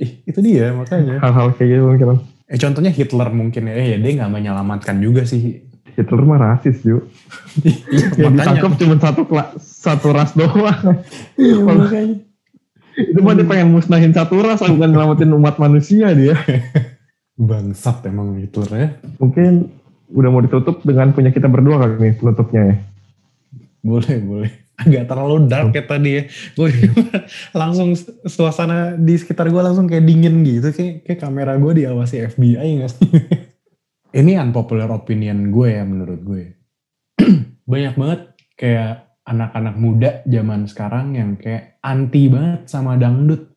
Ih, 0.00 0.24
itu 0.24 0.40
dia 0.40 0.72
makanya. 0.72 1.20
hal-hal 1.20 1.52
kayak 1.52 1.68
gitu 1.68 1.84
pemikiran 1.84 2.16
Eh 2.52 2.60
contohnya 2.60 2.92
Hitler 2.92 3.32
mungkin 3.32 3.64
ya, 3.64 3.96
ya 3.96 3.96
dia 3.96 4.12
nggak 4.12 4.28
menyelamatkan 4.28 5.00
juga 5.00 5.24
sih. 5.24 5.64
Hitler 5.92 6.22
mah 6.22 6.38
rasis 6.40 6.80
juga 6.80 7.04
yang 8.16 8.32
ditangkap 8.32 8.70
cuma 8.74 8.96
satu 8.96 9.22
satu 9.58 10.08
ras 10.10 10.32
doang 10.32 11.04
Iya, 11.34 11.56
makanya. 11.60 12.16
itu 12.92 13.18
mah 13.18 13.32
dia 13.32 13.44
pengen 13.44 13.68
musnahin 13.70 14.12
satu 14.12 14.40
ras 14.40 14.60
bukan 14.60 14.88
nyelamatin 14.88 15.32
umat 15.32 15.56
manusia 15.56 16.12
dia 16.12 16.36
Bangsat 17.34 18.04
emang 18.04 18.36
Hitler 18.36 18.70
ya. 18.70 18.88
mungkin 19.16 19.72
udah 20.08 20.28
mau 20.28 20.40
ditutup 20.40 20.80
dengan 20.80 21.10
punya 21.10 21.28
kita 21.28 21.46
berdua 21.46 21.76
kali 21.78 21.94
nih 21.98 22.14
penutupnya 22.14 22.62
ya 22.62 22.76
Boleh 23.82 24.16
boleh. 24.20 24.52
Agak 24.72 25.04
terlalu 25.04 25.46
dark 25.46 25.74
ya 25.74 25.82
tadi 25.82 26.10
ya. 26.14 26.22
Gue 26.54 26.70
langsung 27.60 27.98
suasana 28.24 28.94
di 28.94 29.18
sekitar 29.18 29.50
gue 29.50 29.58
langsung 29.58 29.90
kayak 29.90 30.06
dingin 30.06 30.46
gitu. 30.46 30.70
Kayak, 30.70 31.02
kayak 31.02 31.18
kamera 31.18 31.58
gue 31.58 31.82
diawasi 31.82 32.30
FBI 32.30 32.78
gak 32.78 32.90
sih? 32.94 33.10
Ini 34.12 34.36
unpopular 34.40 34.92
opinion 34.92 35.48
gue 35.48 35.68
ya 35.72 35.84
menurut 35.88 36.20
gue. 36.20 36.44
Banyak 37.72 37.94
banget 37.96 38.20
kayak 38.60 39.20
anak-anak 39.24 39.76
muda 39.80 40.10
zaman 40.28 40.68
sekarang 40.68 41.16
yang 41.16 41.40
kayak 41.40 41.80
anti 41.80 42.28
banget 42.28 42.68
sama 42.68 43.00
dangdut. 43.00 43.56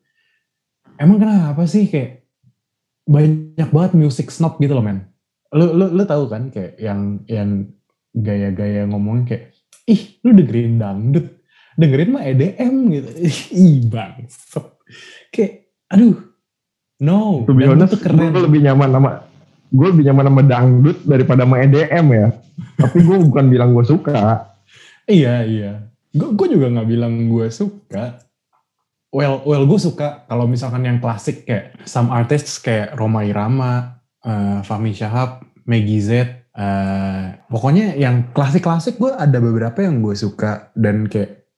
Emang 0.96 1.20
kenapa 1.20 1.68
sih 1.68 1.90
kayak 1.92 2.24
banyak 3.06 3.70
banget 3.70 3.92
music 3.94 4.32
snob 4.32 4.58
gitu 4.58 4.74
loh 4.74 4.82
men. 4.82 5.06
Lu, 5.54 5.76
lu, 5.76 5.92
lu 5.92 6.02
tahu 6.08 6.26
kan 6.26 6.50
kayak 6.50 6.80
yang 6.80 7.22
yang 7.30 7.70
gaya-gaya 8.16 8.88
ngomongnya 8.88 9.24
kayak 9.28 9.44
ih 9.86 10.18
lu 10.24 10.34
dengerin 10.34 10.80
dangdut 10.80 11.26
dengerin 11.76 12.10
mah 12.16 12.24
EDM 12.24 12.74
gitu 12.90 13.10
ih 13.54 13.84
bangsat 13.86 14.66
kayak 15.30 15.70
aduh 15.92 16.16
no 17.04 17.44
dangdut 17.44 17.68
honest 17.68 17.92
tuh 17.94 18.00
keren 18.00 18.32
gue 18.32 18.42
lebih 18.42 18.60
nyaman 18.64 18.90
sama 18.90 19.10
gue 19.72 19.86
lebih 19.90 20.04
nyaman 20.10 20.26
sama 20.30 20.42
dangdut 20.46 20.98
daripada 21.06 21.42
sama 21.46 21.56
EDM 21.62 22.06
ya. 22.12 22.28
Tapi 22.76 22.98
gue 23.02 23.18
bukan 23.26 23.44
bilang 23.50 23.70
gue 23.72 23.84
suka. 23.84 24.46
Iya 25.06 25.46
iya. 25.46 25.72
Gue 26.12 26.48
juga 26.48 26.66
nggak 26.72 26.88
bilang 26.88 27.14
gue 27.30 27.46
suka. 27.52 28.20
Well 29.14 29.46
well 29.46 29.64
gue 29.64 29.80
suka 29.80 30.26
kalau 30.26 30.50
misalkan 30.50 30.84
yang 30.84 30.98
klasik 30.98 31.46
kayak 31.46 31.78
some 31.86 32.10
artists 32.10 32.58
kayak 32.58 32.98
Roma 32.98 33.22
Irama 33.24 34.02
eh, 34.20 34.60
Fahmi 34.66 34.92
Syahab 34.92 35.46
Maggie 35.64 36.02
Z 36.02 36.10
Uh, 36.56 37.36
pokoknya 37.52 38.00
yang 38.00 38.32
klasik-klasik 38.32 38.96
gue 38.96 39.12
ada 39.12 39.36
beberapa 39.44 39.84
yang 39.84 40.00
gue 40.00 40.16
suka. 40.16 40.72
Dan 40.72 41.04
kayak 41.04 41.52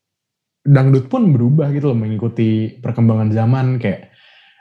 dangdut 0.66 1.06
pun 1.06 1.30
berubah 1.30 1.70
gitu 1.70 1.94
loh 1.94 1.98
mengikuti 1.98 2.74
perkembangan 2.82 3.30
zaman. 3.30 3.78
Kayak 3.78 4.07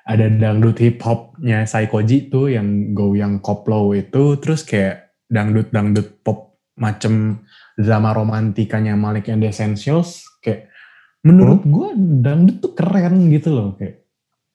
ada 0.07 0.31
dangdut 0.31 0.79
hip 0.79 1.03
hopnya 1.03 1.67
Saikoji 1.67 2.31
tuh 2.31 2.47
yang 2.47 2.95
go 2.95 3.11
yang 3.11 3.43
koplo 3.43 3.91
itu 3.91 4.39
terus 4.39 4.63
kayak 4.63 5.11
dangdut 5.27 5.67
dangdut 5.75 6.23
pop 6.23 6.55
macem 6.79 7.43
drama 7.75 8.15
romantikanya 8.15 8.95
Malik 8.95 9.27
and 9.27 9.43
the 9.43 9.51
Essentials 9.51 10.23
kayak 10.39 10.71
menurut 11.27 11.67
hmm? 11.67 11.71
gue 11.75 11.89
dangdut 12.23 12.57
tuh 12.63 12.71
keren 12.71 13.27
gitu 13.27 13.51
loh 13.51 13.75
kayak 13.75 14.07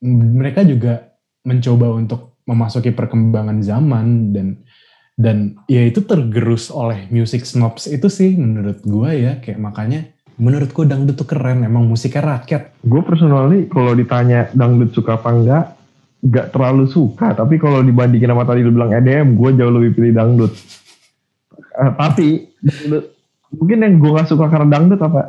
mereka 0.09 0.65
juga 0.65 1.13
mencoba 1.45 1.93
untuk 1.93 2.41
memasuki 2.49 2.91
perkembangan 2.91 3.61
zaman 3.61 4.33
dan 4.33 4.49
dan 5.21 5.61
ya 5.69 5.85
itu 5.85 6.01
tergerus 6.03 6.73
oleh 6.73 7.07
music 7.13 7.45
snobs 7.45 7.87
itu 7.87 8.09
sih 8.09 8.35
menurut 8.35 8.81
gue 8.81 9.11
ya 9.21 9.33
kayak 9.45 9.61
makanya 9.61 10.09
menurutku 10.43 10.83
dangdut 10.83 11.15
tuh 11.15 11.29
keren 11.31 11.63
emang 11.63 11.87
musiknya 11.87 12.43
rakyat. 12.43 12.83
Gue 12.83 13.03
personally 13.07 13.71
kalau 13.71 13.95
ditanya 13.95 14.51
dangdut 14.51 14.91
suka 14.91 15.15
apa 15.15 15.31
enggak 15.31 15.65
gak 16.23 16.51
terlalu 16.51 16.91
suka. 16.91 17.39
Tapi 17.39 17.63
kalau 17.63 17.79
dibandingin 17.87 18.35
sama 18.35 18.43
tadi 18.43 18.67
lu 18.67 18.75
bilang 18.75 18.91
EDM 18.91 19.39
gue 19.39 19.51
jauh 19.55 19.71
lebih 19.71 19.91
pilih 19.95 20.13
dangdut. 20.19 20.53
Uh, 21.79 21.95
tapi 21.95 22.51
dangdut, 22.59 23.05
mungkin 23.55 23.79
yang 23.87 23.95
gue 24.03 24.11
gak 24.19 24.29
suka 24.29 24.51
karena 24.51 24.67
dangdut 24.67 24.99
apa? 24.99 25.23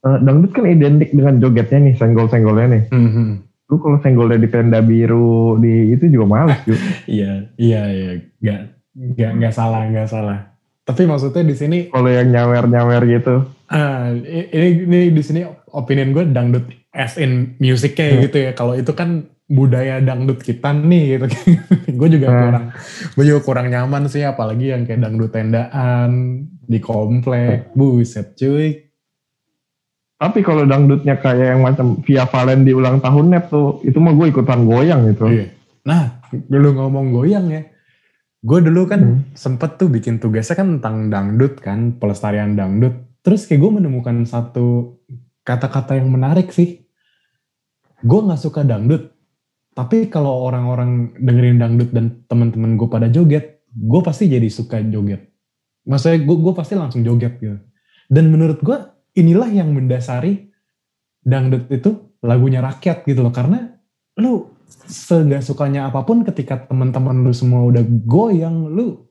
Uh, 0.00 0.18
dangdut 0.24 0.52
kan 0.56 0.64
identik 0.64 1.12
dengan 1.12 1.36
jogetnya 1.40 1.78
nih 1.84 1.94
senggol-senggolnya 2.00 2.66
nih. 2.72 2.84
Mm 2.88 3.10
-hmm. 3.12 3.30
lu 3.64 3.80
kalau 3.80 3.96
senggolnya 4.04 4.36
di 4.36 4.48
tenda 4.52 4.84
biru 4.84 5.56
di 5.56 5.96
itu 5.96 6.04
juga 6.12 6.36
males 6.36 6.60
juga 6.68 6.84
iya 7.08 7.48
iya 7.56 7.82
iya. 7.88 8.10
Gak 8.44 8.60
Nggak 8.94 9.30
nggak 9.40 9.54
salah 9.56 9.82
nggak 9.90 10.06
salah. 10.06 10.38
Tapi 10.86 11.02
maksudnya 11.08 11.42
di 11.42 11.56
sini 11.56 11.78
kalau 11.90 12.06
yang 12.12 12.30
nyawer 12.30 12.64
nyawer 12.70 13.02
gitu. 13.10 13.53
Ah 13.68 14.12
ini 14.12 14.68
ini 14.84 14.98
di 15.12 15.22
sini 15.24 15.40
opinion 15.72 16.12
gue 16.12 16.24
dangdut 16.28 16.66
as 16.92 17.16
in 17.16 17.56
musiknya 17.58 18.16
hmm. 18.16 18.22
gitu 18.28 18.36
ya. 18.38 18.50
Kalau 18.52 18.76
itu 18.76 18.92
kan 18.92 19.28
budaya 19.44 20.00
dangdut 20.00 20.40
kita 20.40 20.72
nih 20.72 21.16
gitu. 21.16 21.26
gue 22.00 22.08
juga 22.20 22.28
hmm. 22.28 22.40
kurang 22.40 22.64
gue 23.14 23.24
juga 23.24 23.40
kurang 23.44 23.66
nyaman 23.72 24.08
sih 24.08 24.24
apalagi 24.24 24.72
yang 24.72 24.88
kayak 24.88 25.00
dangdut 25.00 25.32
tendaan 25.32 26.10
di 26.64 26.78
komplek. 26.80 27.72
Hmm. 27.72 27.76
Buset 27.76 28.36
cuy. 28.36 28.84
Tapi 30.14 30.40
kalau 30.40 30.64
dangdutnya 30.64 31.20
kayak 31.20 31.58
yang 31.58 31.60
macam 31.60 32.00
Via 32.00 32.24
Valen 32.24 32.64
di 32.64 32.72
ulang 32.72 33.02
tahunnya 33.02 33.50
tuh, 33.50 33.82
itu 33.84 33.98
mah 33.98 34.14
gue 34.14 34.30
ikutan 34.30 34.62
goyang 34.64 35.10
gitu. 35.10 35.26
Iya. 35.26 35.52
Nah, 35.84 36.22
lu 36.48 36.70
ngomong 36.72 37.12
goyang 37.12 37.50
ya 37.52 37.60
Gue 38.44 38.60
dulu 38.60 38.84
kan 38.84 39.00
hmm. 39.00 39.32
sempet 39.32 39.80
tuh 39.80 39.88
bikin 39.88 40.20
tugasnya 40.20 40.60
kan 40.60 40.76
tentang 40.76 41.08
dangdut 41.08 41.64
kan, 41.64 41.96
pelestarian 41.96 42.52
dangdut. 42.52 42.92
Terus 43.24 43.48
kayak 43.48 43.60
gue 43.64 43.72
menemukan 43.80 44.16
satu 44.28 45.00
kata-kata 45.42 45.96
yang 45.96 46.12
menarik 46.12 46.52
sih. 46.52 46.84
Gue 48.04 48.20
gak 48.20 48.36
suka 48.36 48.60
dangdut, 48.60 49.16
tapi 49.72 50.12
kalau 50.12 50.44
orang-orang 50.44 51.16
dengerin 51.18 51.56
dangdut 51.56 51.90
dan 51.90 52.22
teman-teman 52.28 52.76
gue 52.76 52.86
pada 52.86 53.08
joget, 53.08 53.64
gue 53.72 54.00
pasti 54.04 54.28
jadi 54.28 54.46
suka 54.46 54.84
joget. 54.86 55.32
Maksudnya 55.88 56.20
gue, 56.22 56.36
gue 56.36 56.52
pasti 56.52 56.76
langsung 56.76 57.00
joget 57.00 57.40
gitu. 57.40 57.58
Dan 58.06 58.28
menurut 58.28 58.60
gue 58.60 58.76
inilah 59.16 59.48
yang 59.48 59.72
mendasari 59.72 60.52
dangdut 61.24 61.72
itu 61.72 62.12
lagunya 62.20 62.60
rakyat 62.60 63.08
gitu 63.08 63.24
loh. 63.24 63.32
Karena 63.32 63.72
lu 64.20 64.52
segak 64.84 65.42
sukanya 65.42 65.88
apa 65.88 66.04
pun 66.04 66.22
ketika 66.22 66.68
teman-teman 66.70 67.24
lu 67.24 67.32
semua 67.32 67.64
udah 67.64 67.82
goyang 68.04 68.68
lu 68.68 69.10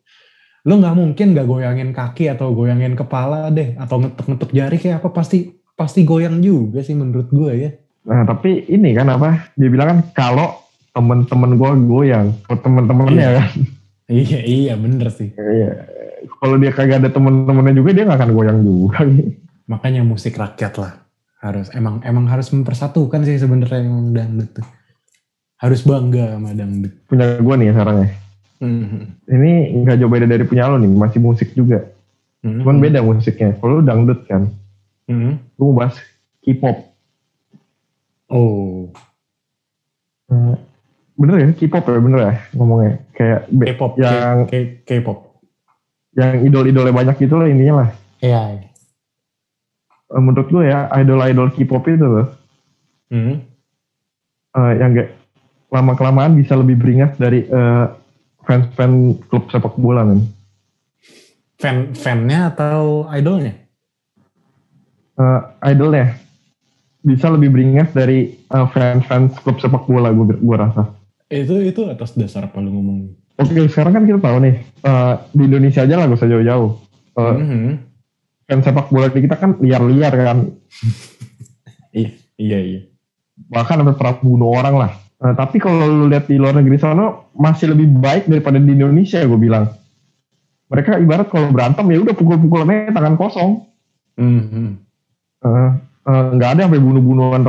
lu 0.64 0.80
nggak 0.80 0.96
mungkin 0.96 1.36
gak 1.36 1.48
goyangin 1.48 1.92
kaki 1.92 2.32
atau 2.32 2.56
goyangin 2.56 2.96
kepala 2.96 3.52
deh 3.52 3.76
atau 3.76 4.00
ngetuk-ngetuk 4.00 4.52
jari 4.56 4.78
kayak 4.80 5.04
apa 5.04 5.12
pasti 5.12 5.52
pasti 5.76 6.08
goyang 6.08 6.40
juga 6.40 6.80
sih 6.80 6.96
menurut 6.96 7.28
gue 7.28 7.52
ya. 7.52 7.70
Nah 8.08 8.24
tapi 8.24 8.64
ini 8.72 8.96
kan 8.96 9.12
apa 9.12 9.52
dia 9.60 9.68
bilang 9.68 9.88
kan 9.92 10.00
kalau 10.16 10.48
temen-temen 10.96 11.60
gue 11.60 11.70
goyang 11.84 12.28
kalau 12.48 12.60
temen-temennya 12.64 13.28
iya. 13.30 13.40
kan. 13.40 13.52
Iya 14.04 14.40
iya 14.44 14.74
bener 14.76 15.08
sih. 15.16 15.32
Iya 15.32 15.94
kalau 16.40 16.56
dia 16.60 16.72
kagak 16.76 17.04
ada 17.04 17.10
temen-temennya 17.12 17.74
juga 17.76 17.90
dia 17.96 18.04
nggak 18.08 18.20
akan 18.20 18.32
goyang 18.32 18.60
juga. 18.64 19.00
Makanya 19.72 20.02
musik 20.04 20.36
rakyat 20.36 20.74
lah. 20.80 20.94
Harus 21.44 21.72
emang 21.76 22.00
emang 22.08 22.28
harus 22.32 22.52
mempersatukan 22.56 23.28
sih 23.28 23.36
sebenarnya 23.36 23.84
yang 23.84 24.16
dangdut 24.16 24.60
tuh. 24.60 24.68
Harus 25.60 25.84
bangga 25.84 26.40
sama 26.40 26.56
dangdut. 26.56 26.94
Punya 27.08 27.40
gue 27.40 27.56
nih 27.60 27.72
sekarang 27.72 27.96
ya. 28.04 28.10
Mm-hmm. 28.62 29.04
Ini 29.30 29.52
nggak 29.82 29.98
jauh 29.98 30.12
beda 30.12 30.28
dari 30.30 30.46
punya 30.46 30.70
lo 30.70 30.78
nih, 30.78 30.92
masih 30.92 31.20
musik 31.24 31.56
juga. 31.58 31.90
Mm-hmm. 32.44 32.60
Cuman 32.62 32.78
beda 32.78 33.00
musiknya. 33.02 33.50
Kalau 33.58 33.80
lu 33.80 33.84
dangdut 33.88 34.28
kan, 34.30 34.52
mm-hmm. 35.10 35.34
lu 35.58 35.64
mau 35.72 35.84
bahas 35.84 35.96
K-pop. 36.44 36.78
Oh. 38.30 38.92
Uh, 40.32 40.56
bener 41.14 41.36
ya 41.40 41.48
K-pop 41.54 41.84
ya 41.86 42.02
bener 42.02 42.20
ya 42.26 42.34
ngomongnya 42.58 42.94
kayak 43.14 43.46
K-pop 43.54 43.94
yang 44.02 44.50
K-pop 44.82 45.20
yang 46.18 46.42
idol-idolnya 46.42 46.94
banyak 46.94 47.16
gitu 47.22 47.38
lah 47.38 47.48
intinya 47.48 47.86
lah. 47.86 47.90
Iya. 48.24 48.42
Uh, 50.10 50.22
menurut 50.22 50.50
gue 50.50 50.64
ya 50.66 50.90
idol-idol 50.98 51.54
K-pop 51.54 51.84
itu 51.90 52.06
loh. 52.06 52.28
Mm-hmm. 53.14 53.36
Uh, 54.54 54.74
yang 54.78 54.94
gak 54.94 55.10
lama 55.74 55.94
kelamaan 55.98 56.38
bisa 56.38 56.54
lebih 56.54 56.78
beringas 56.78 57.18
dari 57.18 57.50
uh, 57.50 57.90
fans-fans 58.44 59.24
klub 59.28 59.48
sepak 59.50 59.76
bola 59.80 60.04
men. 60.08 60.28
Fan 61.60 61.96
fannya 61.96 62.52
atau 62.52 63.08
idolnya? 63.12 63.56
Uh, 65.14 65.42
idolnya 65.64 66.18
bisa 67.04 67.28
lebih 67.28 67.52
beringas 67.52 67.92
dari 67.92 68.32
uh, 68.50 68.68
fans-fans 68.72 69.36
klub 69.44 69.60
sepak 69.60 69.84
bola 69.88 70.12
gue 70.16 70.40
gue 70.40 70.58
rasa. 70.58 70.96
Itu 71.28 71.60
itu 71.60 71.88
atas 71.92 72.16
dasar 72.16 72.48
apa 72.48 72.64
lu 72.64 72.72
ngomong? 72.72 73.00
Oke 73.42 73.68
sekarang 73.68 73.94
kan 73.98 74.04
kita 74.08 74.20
tahu 74.24 74.38
nih 74.46 74.56
uh, 74.88 75.20
di 75.36 75.44
Indonesia 75.50 75.84
aja 75.84 75.96
lah 76.00 76.06
gak 76.08 76.20
usah 76.24 76.32
jauh-jauh. 76.32 76.72
Uh, 77.14 77.34
mm 77.36 77.46
-hmm. 77.46 77.74
Fans 78.48 78.64
sepak 78.64 78.88
bola 78.88 79.08
di 79.12 79.20
kita 79.24 79.36
kan 79.36 79.60
liar-liar 79.60 80.14
kan. 80.16 80.38
iya 82.00 82.12
iya 82.40 82.60
iya. 82.60 82.82
Bahkan 83.52 83.84
sampai 83.84 83.98
pernah 84.00 84.16
bunuh 84.24 84.50
orang 84.56 84.76
lah 84.80 84.92
Nah, 85.24 85.32
tapi 85.40 85.56
kalau 85.56 85.88
lu 85.88 86.12
lihat 86.12 86.28
di 86.28 86.36
luar 86.36 86.60
negeri 86.60 86.76
sana 86.76 87.16
masih 87.32 87.72
lebih 87.72 87.96
baik 87.96 88.28
daripada 88.28 88.60
di 88.60 88.76
Indonesia 88.76 89.24
gue 89.24 89.40
bilang. 89.40 89.72
Mereka 90.68 91.00
ibarat 91.00 91.32
kalau 91.32 91.48
berantem 91.56 91.88
ya 91.96 92.04
udah 92.04 92.12
pukul-pukul 92.12 92.68
aja 92.68 92.92
tangan 92.92 93.16
kosong. 93.16 93.64
Mm 94.20 94.42
-hmm. 94.44 94.68
uh, 95.48 95.72
uh, 96.06 96.26
nggak 96.36 96.50
ada 96.60 96.62
sampai 96.68 96.84
bunuh-bunuhan 96.84 97.42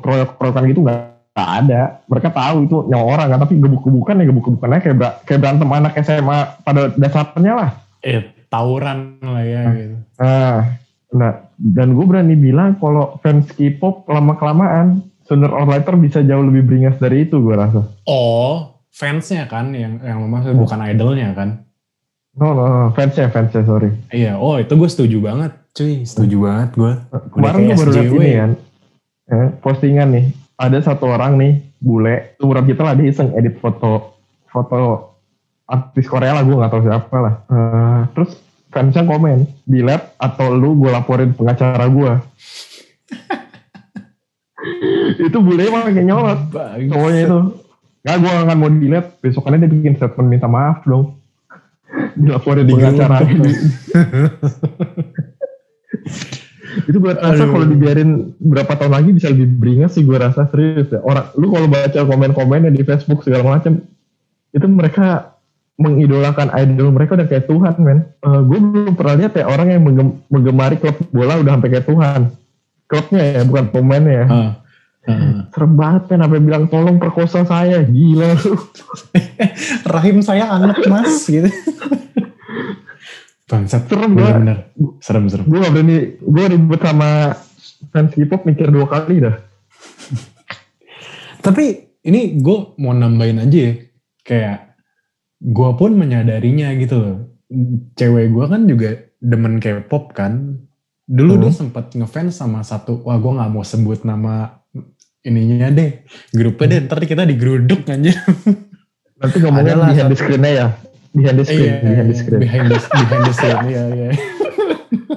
keroyok-keroyokan 0.00 0.64
gitu 0.72 0.80
nggak 0.88 1.00
ada. 1.36 2.00
Mereka 2.08 2.32
tahu 2.32 2.56
itu 2.64 2.76
nyawa 2.88 3.04
orang 3.20 3.28
kan, 3.36 3.40
tapi 3.44 3.60
gebuk-gebukan 3.60 4.18
ya 4.18 4.24
gebuk-gebukan 4.32 4.72
aja 4.72 4.80
kayak, 4.88 5.14
kayak 5.28 5.40
berantem 5.44 5.68
anak 5.68 5.92
SMA 6.00 6.38
pada 6.64 6.80
dasarnya 6.96 7.52
lah. 7.54 7.70
Eh, 8.00 8.24
tawuran 8.48 9.20
lah 9.20 9.44
ya 9.44 9.62
nah, 9.62 9.74
gitu. 9.76 9.96
Nah, 10.18 10.56
nah 11.12 11.32
dan 11.58 11.88
gue 11.92 12.06
berani 12.08 12.34
bilang 12.38 12.78
kalau 12.80 13.20
fans 13.20 13.52
K-pop 13.52 14.08
lama 14.08 14.32
kelamaan 14.38 15.04
sooner 15.28 15.52
or 15.52 15.68
later 15.68 15.94
bisa 16.00 16.24
jauh 16.24 16.40
lebih 16.40 16.64
beringas 16.64 16.96
dari 16.96 17.28
itu 17.28 17.36
gue 17.36 17.52
rasa. 17.52 17.84
Oh, 18.08 18.80
fansnya 18.88 19.44
kan 19.44 19.76
yang 19.76 20.00
yang 20.00 20.24
maksud 20.24 20.56
oh. 20.56 20.64
bukan 20.64 20.80
idolnya 20.88 21.36
kan? 21.36 21.68
No, 22.38 22.54
no, 22.54 22.64
no, 22.64 22.82
fansnya, 22.96 23.28
fansnya, 23.28 23.66
sorry. 23.66 23.92
Iya, 24.14 24.40
oh 24.40 24.56
itu 24.56 24.72
gue 24.72 24.88
setuju 24.88 25.18
banget, 25.18 25.52
cuy, 25.74 26.06
setuju 26.06 26.36
hmm. 26.38 26.46
banget 26.46 26.70
gue. 26.78 26.92
Kemarin 27.34 27.58
gue 27.66 27.76
baru 27.76 27.90
lihat 27.92 28.10
ini 28.14 28.30
kan, 28.30 28.50
eh, 29.28 29.48
postingan 29.58 30.08
nih, 30.14 30.24
ada 30.54 30.78
satu 30.78 31.10
orang 31.10 31.34
nih, 31.34 31.52
bule, 31.82 32.38
umuran 32.38 32.62
kita 32.62 32.86
lah, 32.86 32.94
dia 32.94 33.10
iseng 33.10 33.34
edit 33.34 33.58
foto, 33.58 34.22
foto 34.46 34.78
artis 35.66 36.06
Korea 36.06 36.38
lah, 36.38 36.46
gue 36.46 36.56
gak 36.62 36.72
tahu 36.72 36.82
siapa 36.86 37.16
lah. 37.18 37.34
Uh, 37.50 38.00
terus 38.14 38.38
fansnya 38.70 39.02
komen, 39.02 39.44
di 39.66 39.82
lab 39.82 40.14
atau 40.16 40.54
lu 40.54 40.78
gue 40.78 40.94
laporin 40.94 41.34
pengacara 41.34 41.90
gue. 41.90 42.12
itu 45.18 45.38
bule 45.42 45.66
emang 45.66 45.90
kayak 45.90 46.06
nyolot 46.06 46.40
pokoknya 46.88 47.20
itu. 47.26 47.38
Gak 48.06 48.16
gue 48.22 48.30
gak 48.30 48.58
mau 48.58 48.70
dilihat 48.70 49.06
besokannya 49.18 49.66
dia 49.66 49.70
bikin 49.74 49.98
statement 49.98 50.28
minta 50.30 50.46
maaf 50.46 50.86
dong. 50.86 51.18
Dilaporin 52.14 52.68
di 52.68 52.74
acara 52.78 53.18
itu 56.88 57.00
gue 57.00 57.12
rasa 57.16 57.48
kalau 57.48 57.66
dibiarin 57.66 58.36
berapa 58.38 58.70
tahun 58.76 58.92
lagi 58.92 59.10
bisa 59.16 59.32
lebih 59.32 59.50
beringas 59.56 59.96
sih 59.98 60.04
gue 60.04 60.14
rasa 60.14 60.46
serius 60.52 60.92
ya. 60.92 61.00
Orang 61.02 61.32
lu 61.34 61.50
kalau 61.50 61.66
baca 61.66 62.00
komen-komennya 62.06 62.70
di 62.70 62.84
Facebook 62.86 63.24
segala 63.26 63.58
macam 63.58 63.82
itu 64.52 64.66
mereka 64.68 65.36
mengidolakan 65.78 66.50
idol 66.58 66.90
mereka 66.90 67.14
udah 67.14 67.26
kayak 67.26 67.46
Tuhan 67.46 67.74
men. 67.82 67.98
Uh, 68.22 68.40
eh, 68.40 68.40
gue 68.46 68.58
belum 68.58 68.94
pernah 68.98 69.14
lihat 69.18 69.32
ya 69.38 69.44
orang 69.46 69.68
yang 69.72 69.82
menggemari 70.28 70.76
klub 70.78 70.98
bola 71.10 71.40
udah 71.40 71.52
sampai 71.58 71.70
kayak 71.72 71.86
Tuhan. 71.88 72.20
Klubnya 72.88 73.22
ya 73.22 73.42
bukan 73.44 73.64
pemainnya 73.72 74.12
ya. 74.12 74.26
Uh. 74.28 74.52
Hmm. 75.08 75.48
Serem 75.48 75.72
banget 75.72 76.02
kan 76.12 76.20
apa 76.20 76.36
bilang 76.36 76.68
tolong 76.68 77.00
perkosa 77.00 77.40
saya 77.48 77.80
gila 77.80 78.36
lu. 78.44 78.60
Rahim 79.96 80.20
saya 80.20 80.52
anak 80.52 80.84
mas 80.84 81.24
gitu. 81.24 81.48
Bangsat. 83.48 83.88
Serem 83.88 84.12
gua. 84.12 84.36
Bener-bener. 84.36 84.58
Serem-serem. 85.00 85.48
Gue 85.48 85.64
gak 85.64 85.72
berani, 85.72 85.96
gue 86.20 86.44
ribet 86.52 86.80
sama 86.84 87.32
fans 87.88 88.12
K-pop 88.12 88.44
mikir 88.44 88.68
dua 88.68 88.84
kali 88.84 89.24
dah. 89.24 89.36
Tapi 91.44 91.64
ini 92.04 92.36
gue 92.36 92.58
mau 92.76 92.92
nambahin 92.92 93.40
aja 93.48 93.58
ya. 93.72 93.74
Kayak 94.20 94.76
gue 95.40 95.70
pun 95.80 95.96
menyadarinya 95.96 96.76
gitu 96.76 96.96
loh. 97.00 97.16
Cewek 97.96 98.28
gue 98.28 98.44
kan 98.44 98.68
juga 98.68 99.08
demen 99.24 99.56
K-pop 99.56 100.12
kan. 100.12 100.60
Dulu 101.08 101.40
Hmm. 101.40 101.42
dia 101.48 101.52
sempat 101.56 101.96
ngefans 101.96 102.36
sama 102.36 102.60
satu, 102.60 103.00
wah 103.08 103.16
gue 103.16 103.32
nggak 103.32 103.48
mau 103.48 103.64
sebut 103.64 104.04
nama 104.04 104.57
ininya 105.26 105.68
deh. 105.72 106.04
Grupnya 106.34 106.66
deh, 106.76 106.78
ntar 106.86 107.02
kita 107.02 107.26
digeruduk 107.26 107.88
anjir. 107.90 108.14
Nanti 109.18 109.36
ngomongnya 109.42 109.74
Adalah 109.74 109.88
behind 109.90 110.10
the 110.10 110.18
screen-nya 110.18 110.50
ya. 110.54 110.66
Behind 111.10 111.36
the 111.40 111.44
screen, 111.48 111.64
Iya, 111.66 111.74
behind 111.82 112.08
the 112.08 112.16
screen. 112.16 112.40
behind 112.40 112.66
the, 112.70 112.78
behind 112.78 113.24
the 113.24 113.34
scene, 113.34 113.60
iya, 113.66 113.82
iya. 113.90 114.08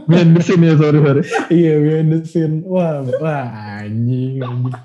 behind 0.10 0.32
the 0.34 0.41
scene 0.41 0.64
ya, 0.64 0.74
sorry, 0.80 0.99
sorry. 1.04 1.24
Iya, 1.52 1.74
behind 1.78 2.10
the 2.10 2.20
scene. 2.26 2.56
Wah, 2.66 3.06
wah 3.22 3.45
anjing, 3.84 4.41
anjing. 4.41 4.76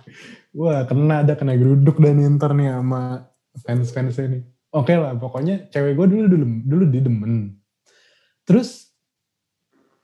Wah, 0.57 0.85
kena 0.89 1.25
ada 1.25 1.37
kena 1.37 1.53
geruduk 1.57 2.01
dan 2.01 2.21
ntar 2.37 2.53
nih 2.53 2.73
sama 2.73 3.31
fans-fans 3.65 4.17
ini. 4.21 4.41
Oke 4.73 4.93
lah, 4.97 5.17
pokoknya 5.17 5.73
cewek 5.73 5.97
gue 5.97 6.07
dulu 6.13 6.25
dulu 6.29 6.47
dulu 6.65 6.85
didemen. 6.93 7.57
Terus 8.45 8.93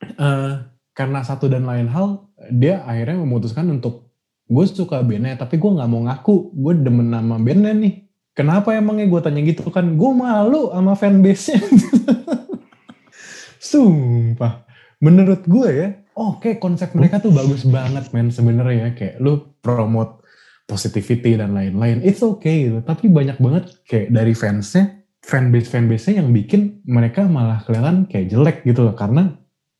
eh 0.02 0.54
karena 0.92 1.20
satu 1.24 1.48
dan 1.48 1.64
lain 1.64 1.88
hal, 1.88 2.28
dia 2.52 2.84
akhirnya 2.84 3.20
memutuskan 3.20 3.68
untuk 3.68 4.11
gue 4.48 4.64
suka 4.68 5.00
bandnya, 5.02 5.38
tapi 5.38 5.56
gue 5.56 5.70
nggak 5.70 5.90
mau 5.90 6.02
ngaku 6.06 6.54
gue 6.54 6.72
demen 6.82 7.08
nama 7.12 7.38
bandnya 7.38 7.72
nih. 7.76 7.94
Kenapa 8.32 8.72
emangnya 8.72 9.12
gue 9.12 9.20
tanya 9.20 9.40
gitu 9.44 9.68
kan? 9.68 9.92
Gue 9.92 10.10
malu 10.16 10.72
sama 10.72 10.96
fanbase-nya. 10.96 11.60
Sumpah. 13.72 14.64
Menurut 15.04 15.44
gue 15.44 15.68
ya, 15.68 15.88
oke 16.16 16.56
konsep 16.56 16.96
mereka 16.96 17.20
tuh 17.20 17.28
bagus 17.28 17.68
banget 17.68 18.08
men 18.16 18.32
sebenarnya 18.32 18.88
ya. 18.88 18.88
Kayak 18.96 19.14
lu 19.20 19.52
promote 19.60 20.24
positivity 20.64 21.36
dan 21.36 21.52
lain-lain. 21.52 22.00
It's 22.00 22.24
okay. 22.24 22.72
Tapi 22.72 23.12
banyak 23.12 23.36
banget 23.36 23.64
kayak 23.84 24.08
dari 24.08 24.32
fansnya, 24.32 25.04
fanbase 25.20 25.68
fanbase-nya 25.68 26.24
yang 26.24 26.32
bikin 26.32 26.80
mereka 26.88 27.28
malah 27.28 27.60
kelihatan 27.68 28.08
kayak 28.08 28.32
jelek 28.32 28.58
gitu 28.64 28.88
loh. 28.88 28.96
Karena 28.96 29.28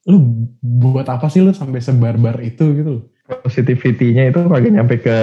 lu 0.05 0.51
buat 0.61 1.09
apa 1.09 1.33
sih 1.33 1.41
lu 1.41 1.57
sampai 1.57 1.81
sebarbar 1.81 2.37
itu 2.45 2.65
gitu 2.77 2.91
loh. 3.01 3.05
Positivity-nya 3.41 4.29
itu 4.29 4.41
kagak 4.45 4.73
nyampe 4.73 5.01
ke 5.01 5.17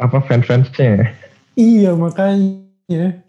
apa 0.00 0.18
fans-fansnya. 0.24 1.12
Iya 1.58 1.92
makanya. 1.92 3.20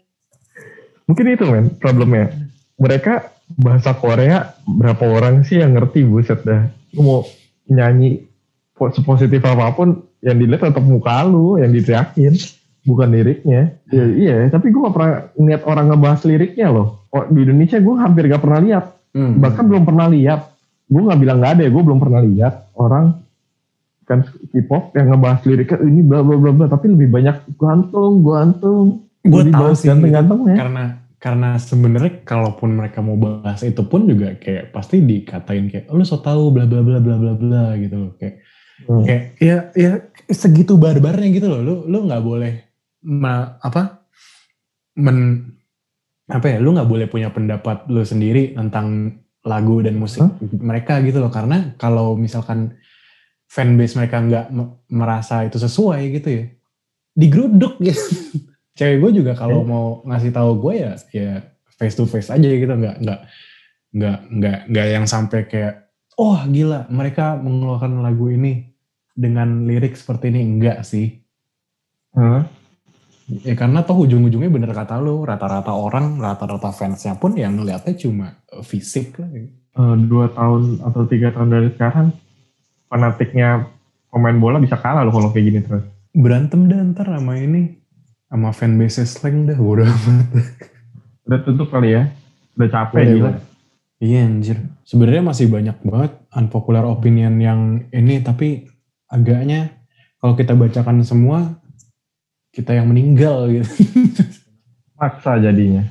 Mungkin 1.04 1.26
itu 1.28 1.44
men 1.44 1.66
problemnya. 1.76 2.32
Mereka 2.80 3.28
bahasa 3.60 3.92
Korea 3.92 4.56
berapa 4.64 5.04
orang 5.04 5.44
sih 5.44 5.60
yang 5.60 5.76
ngerti 5.76 6.08
buset 6.08 6.40
dah. 6.42 6.72
Lu 6.96 7.00
mau 7.04 7.20
nyanyi 7.68 8.24
po- 8.72 8.90
sepositif 8.90 9.44
apa 9.44 9.76
pun 9.76 10.02
yang 10.24 10.38
dilihat 10.38 10.72
tetap 10.72 10.84
muka 10.86 11.22
lu 11.26 11.58
yang 11.60 11.74
diteriakin 11.74 12.34
bukan 12.82 13.08
liriknya. 13.14 13.78
Ya, 13.90 14.04
iya, 14.06 14.36
tapi 14.50 14.74
gue 14.74 14.82
gak 14.82 14.94
pernah 14.94 15.12
ngeliat 15.38 15.62
orang 15.66 15.86
ngebahas 15.90 16.20
liriknya 16.26 16.68
loh. 16.70 17.06
Oh, 17.14 17.24
di 17.30 17.46
Indonesia 17.46 17.78
gue 17.78 17.94
hampir 17.98 18.26
gak 18.26 18.42
pernah 18.42 18.60
lihat. 18.62 18.84
Hmm. 19.14 19.38
Bahkan 19.38 19.64
belum 19.68 19.84
pernah 19.86 20.06
lihat. 20.10 20.50
Gue 20.90 21.02
gak 21.06 21.20
bilang 21.22 21.38
gak 21.40 21.58
ada 21.58 21.62
ya, 21.66 21.70
gue 21.70 21.82
belum 21.82 22.00
pernah 22.02 22.20
lihat 22.20 22.54
orang 22.74 23.21
fans 24.02 24.26
K-pop 24.50 24.92
yang 24.94 25.10
ngebahas 25.10 25.40
liriknya 25.44 25.78
ini 25.82 26.02
bla 26.02 26.20
bla 26.20 26.36
bla 26.36 26.52
bla 26.52 26.66
tapi 26.66 26.90
lebih 26.90 27.08
banyak 27.08 27.36
gantung 27.56 28.22
gantung 28.22 28.86
Gue 29.22 29.46
tahu 29.46 29.70
sih 29.72 29.86
ganteng-gantengnya. 29.86 30.56
karena 30.58 30.84
karena 31.16 31.54
sebenarnya 31.54 32.26
kalaupun 32.26 32.74
mereka 32.74 32.98
mau 32.98 33.14
bahas 33.14 33.62
itu 33.62 33.86
pun 33.86 34.10
juga 34.10 34.34
kayak 34.34 34.74
pasti 34.74 34.98
dikatain 34.98 35.70
kayak 35.70 35.86
"Oh, 35.86 35.94
lu 35.94 36.02
so 36.02 36.18
tau 36.18 36.50
bla 36.50 36.66
bla 36.66 36.82
bla 36.82 36.98
bla 36.98 37.14
bla 37.14 37.32
bla 37.32 37.64
gitu 37.78 37.94
loh. 37.96 38.12
Kayak 38.18 38.42
Hmm. 38.82 39.06
kayak 39.06 39.22
ya 39.38 39.56
ya 39.78 39.92
segitu 40.26 40.74
barbarnya 40.74 41.30
gitu 41.30 41.46
loh. 41.46 41.62
Lu 41.62 41.74
lu 41.86 42.02
nggak 42.02 42.18
boleh 42.20 42.52
ma, 43.06 43.54
apa 43.62 44.02
men 44.98 45.46
apa 46.26 46.46
ya 46.50 46.58
lu 46.58 46.74
nggak 46.74 46.90
boleh 46.90 47.06
punya 47.06 47.30
pendapat 47.30 47.86
lu 47.86 48.02
sendiri 48.02 48.58
tentang 48.58 49.18
lagu 49.42 49.78
dan 49.86 49.94
musik 49.94 50.26
mereka 50.58 50.98
gitu 50.98 51.22
loh. 51.22 51.30
Karena 51.30 51.78
kalau 51.78 52.18
misalkan 52.18 52.74
fanbase 53.52 53.94
mereka 53.94 54.16
nggak 54.18 54.46
me- 54.48 54.80
merasa 54.88 55.44
itu 55.44 55.60
sesuai 55.60 56.00
gitu 56.10 56.28
ya. 56.32 56.44
Digeruduk 57.12 57.76
gitu. 57.78 58.00
Cewek 58.78 58.96
gue 58.98 59.10
juga 59.20 59.36
kalau 59.36 59.60
Eh. 59.60 59.66
mau 59.68 59.86
ngasih 60.02 60.32
tahu 60.32 60.50
gue 60.58 60.74
ya 60.80 60.92
ya 61.12 61.32
face 61.76 61.92
to 61.92 62.08
face 62.08 62.32
aja 62.32 62.48
gitu. 62.48 62.64
Nggak 62.66 62.96
nggak 62.98 63.20
nggak 63.92 64.18
nggak 64.32 64.58
nggak 64.72 64.86
yang 64.88 65.04
sampai 65.04 65.44
kayak 65.44 65.92
oh 66.16 66.40
gila 66.46 66.88
mereka 66.88 67.36
mengeluarkan 67.36 68.00
lagu 68.00 68.26
ini 68.26 68.72
dengan 69.12 69.68
lirik 69.68 69.92
seperti 69.92 70.32
ini. 70.32 70.40
Enggak 70.42 70.82
sih. 70.82 71.20
Hah? 72.12 72.48
ya 73.32 73.54
karena 73.54 73.80
toh 73.80 73.96
ujung-ujungnya 73.96 74.50
bener 74.50 74.72
kata 74.74 74.98
lu 74.98 75.24
rata-rata 75.24 75.72
orang 75.72 76.20
rata-rata 76.20 76.68
fansnya 76.68 77.16
pun 77.16 77.32
yang 77.32 77.56
ngeliatnya 77.56 77.96
cuma 77.96 78.36
fisik 78.60 79.16
lah 79.16 79.30
Eh, 79.72 79.96
dua 80.04 80.28
tahun 80.28 80.84
atau 80.84 81.08
tiga 81.08 81.32
tahun 81.32 81.48
dari 81.48 81.72
sekarang 81.72 82.12
fanatiknya 82.92 83.72
pemain 84.12 84.36
bola 84.36 84.60
bisa 84.60 84.76
kalah 84.76 85.00
loh 85.00 85.16
kalau 85.16 85.32
kayak 85.32 85.44
gini 85.48 85.60
terus. 85.64 85.84
berantem 86.12 86.68
dah 86.68 86.84
ntar 86.92 87.08
sama 87.08 87.40
ini 87.40 87.80
sama 88.28 88.52
fanbase 88.52 89.08
slang 89.08 89.48
dah 89.48 89.56
udah 89.56 89.88
amat. 89.88 90.28
Udah 91.24 91.40
tutup 91.40 91.72
kali 91.72 91.96
ya. 91.96 92.12
Udah 92.60 92.68
capek 92.68 92.96
Udah, 93.00 93.08
gila. 93.08 93.30
udah. 93.32 93.36
Iya 94.02 94.18
anjir. 94.28 94.58
Sebenarnya 94.84 95.22
masih 95.24 95.46
banyak 95.48 95.76
banget 95.80 96.12
unpopular 96.36 96.84
opinion 96.84 97.40
yang 97.40 97.60
ini 97.94 98.20
tapi 98.20 98.68
agaknya 99.08 99.72
kalau 100.20 100.36
kita 100.36 100.52
bacakan 100.52 101.00
semua 101.00 101.56
kita 102.52 102.76
yang 102.76 102.92
meninggal 102.92 103.48
gitu. 103.48 103.72
Maksa 105.00 105.40
jadinya. 105.40 105.88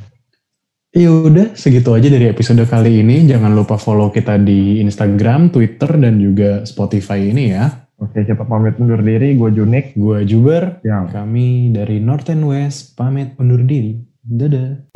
Ya 0.91 1.07
udah 1.07 1.55
segitu 1.55 1.95
aja 1.95 2.11
dari 2.11 2.27
episode 2.27 2.67
kali 2.67 2.99
ini. 2.99 3.23
Jangan 3.23 3.55
lupa 3.55 3.79
follow 3.79 4.11
kita 4.11 4.35
di 4.35 4.83
Instagram, 4.83 5.47
Twitter 5.47 5.87
dan 5.87 6.19
juga 6.19 6.67
Spotify 6.67 7.31
ini 7.31 7.55
ya. 7.55 7.87
Oke, 7.95 8.27
kita 8.27 8.43
pamit 8.43 8.75
undur 8.75 8.99
diri. 8.99 9.39
Gue 9.39 9.55
Junik. 9.55 9.95
Gua 9.95 10.19
Juber, 10.27 10.83
Ya. 10.83 11.07
kami 11.07 11.71
dari 11.71 12.03
North 12.03 12.27
and 12.27 12.43
West 12.43 12.99
pamit 12.99 13.39
undur 13.39 13.63
diri. 13.63 14.03
Dadah. 14.19 14.91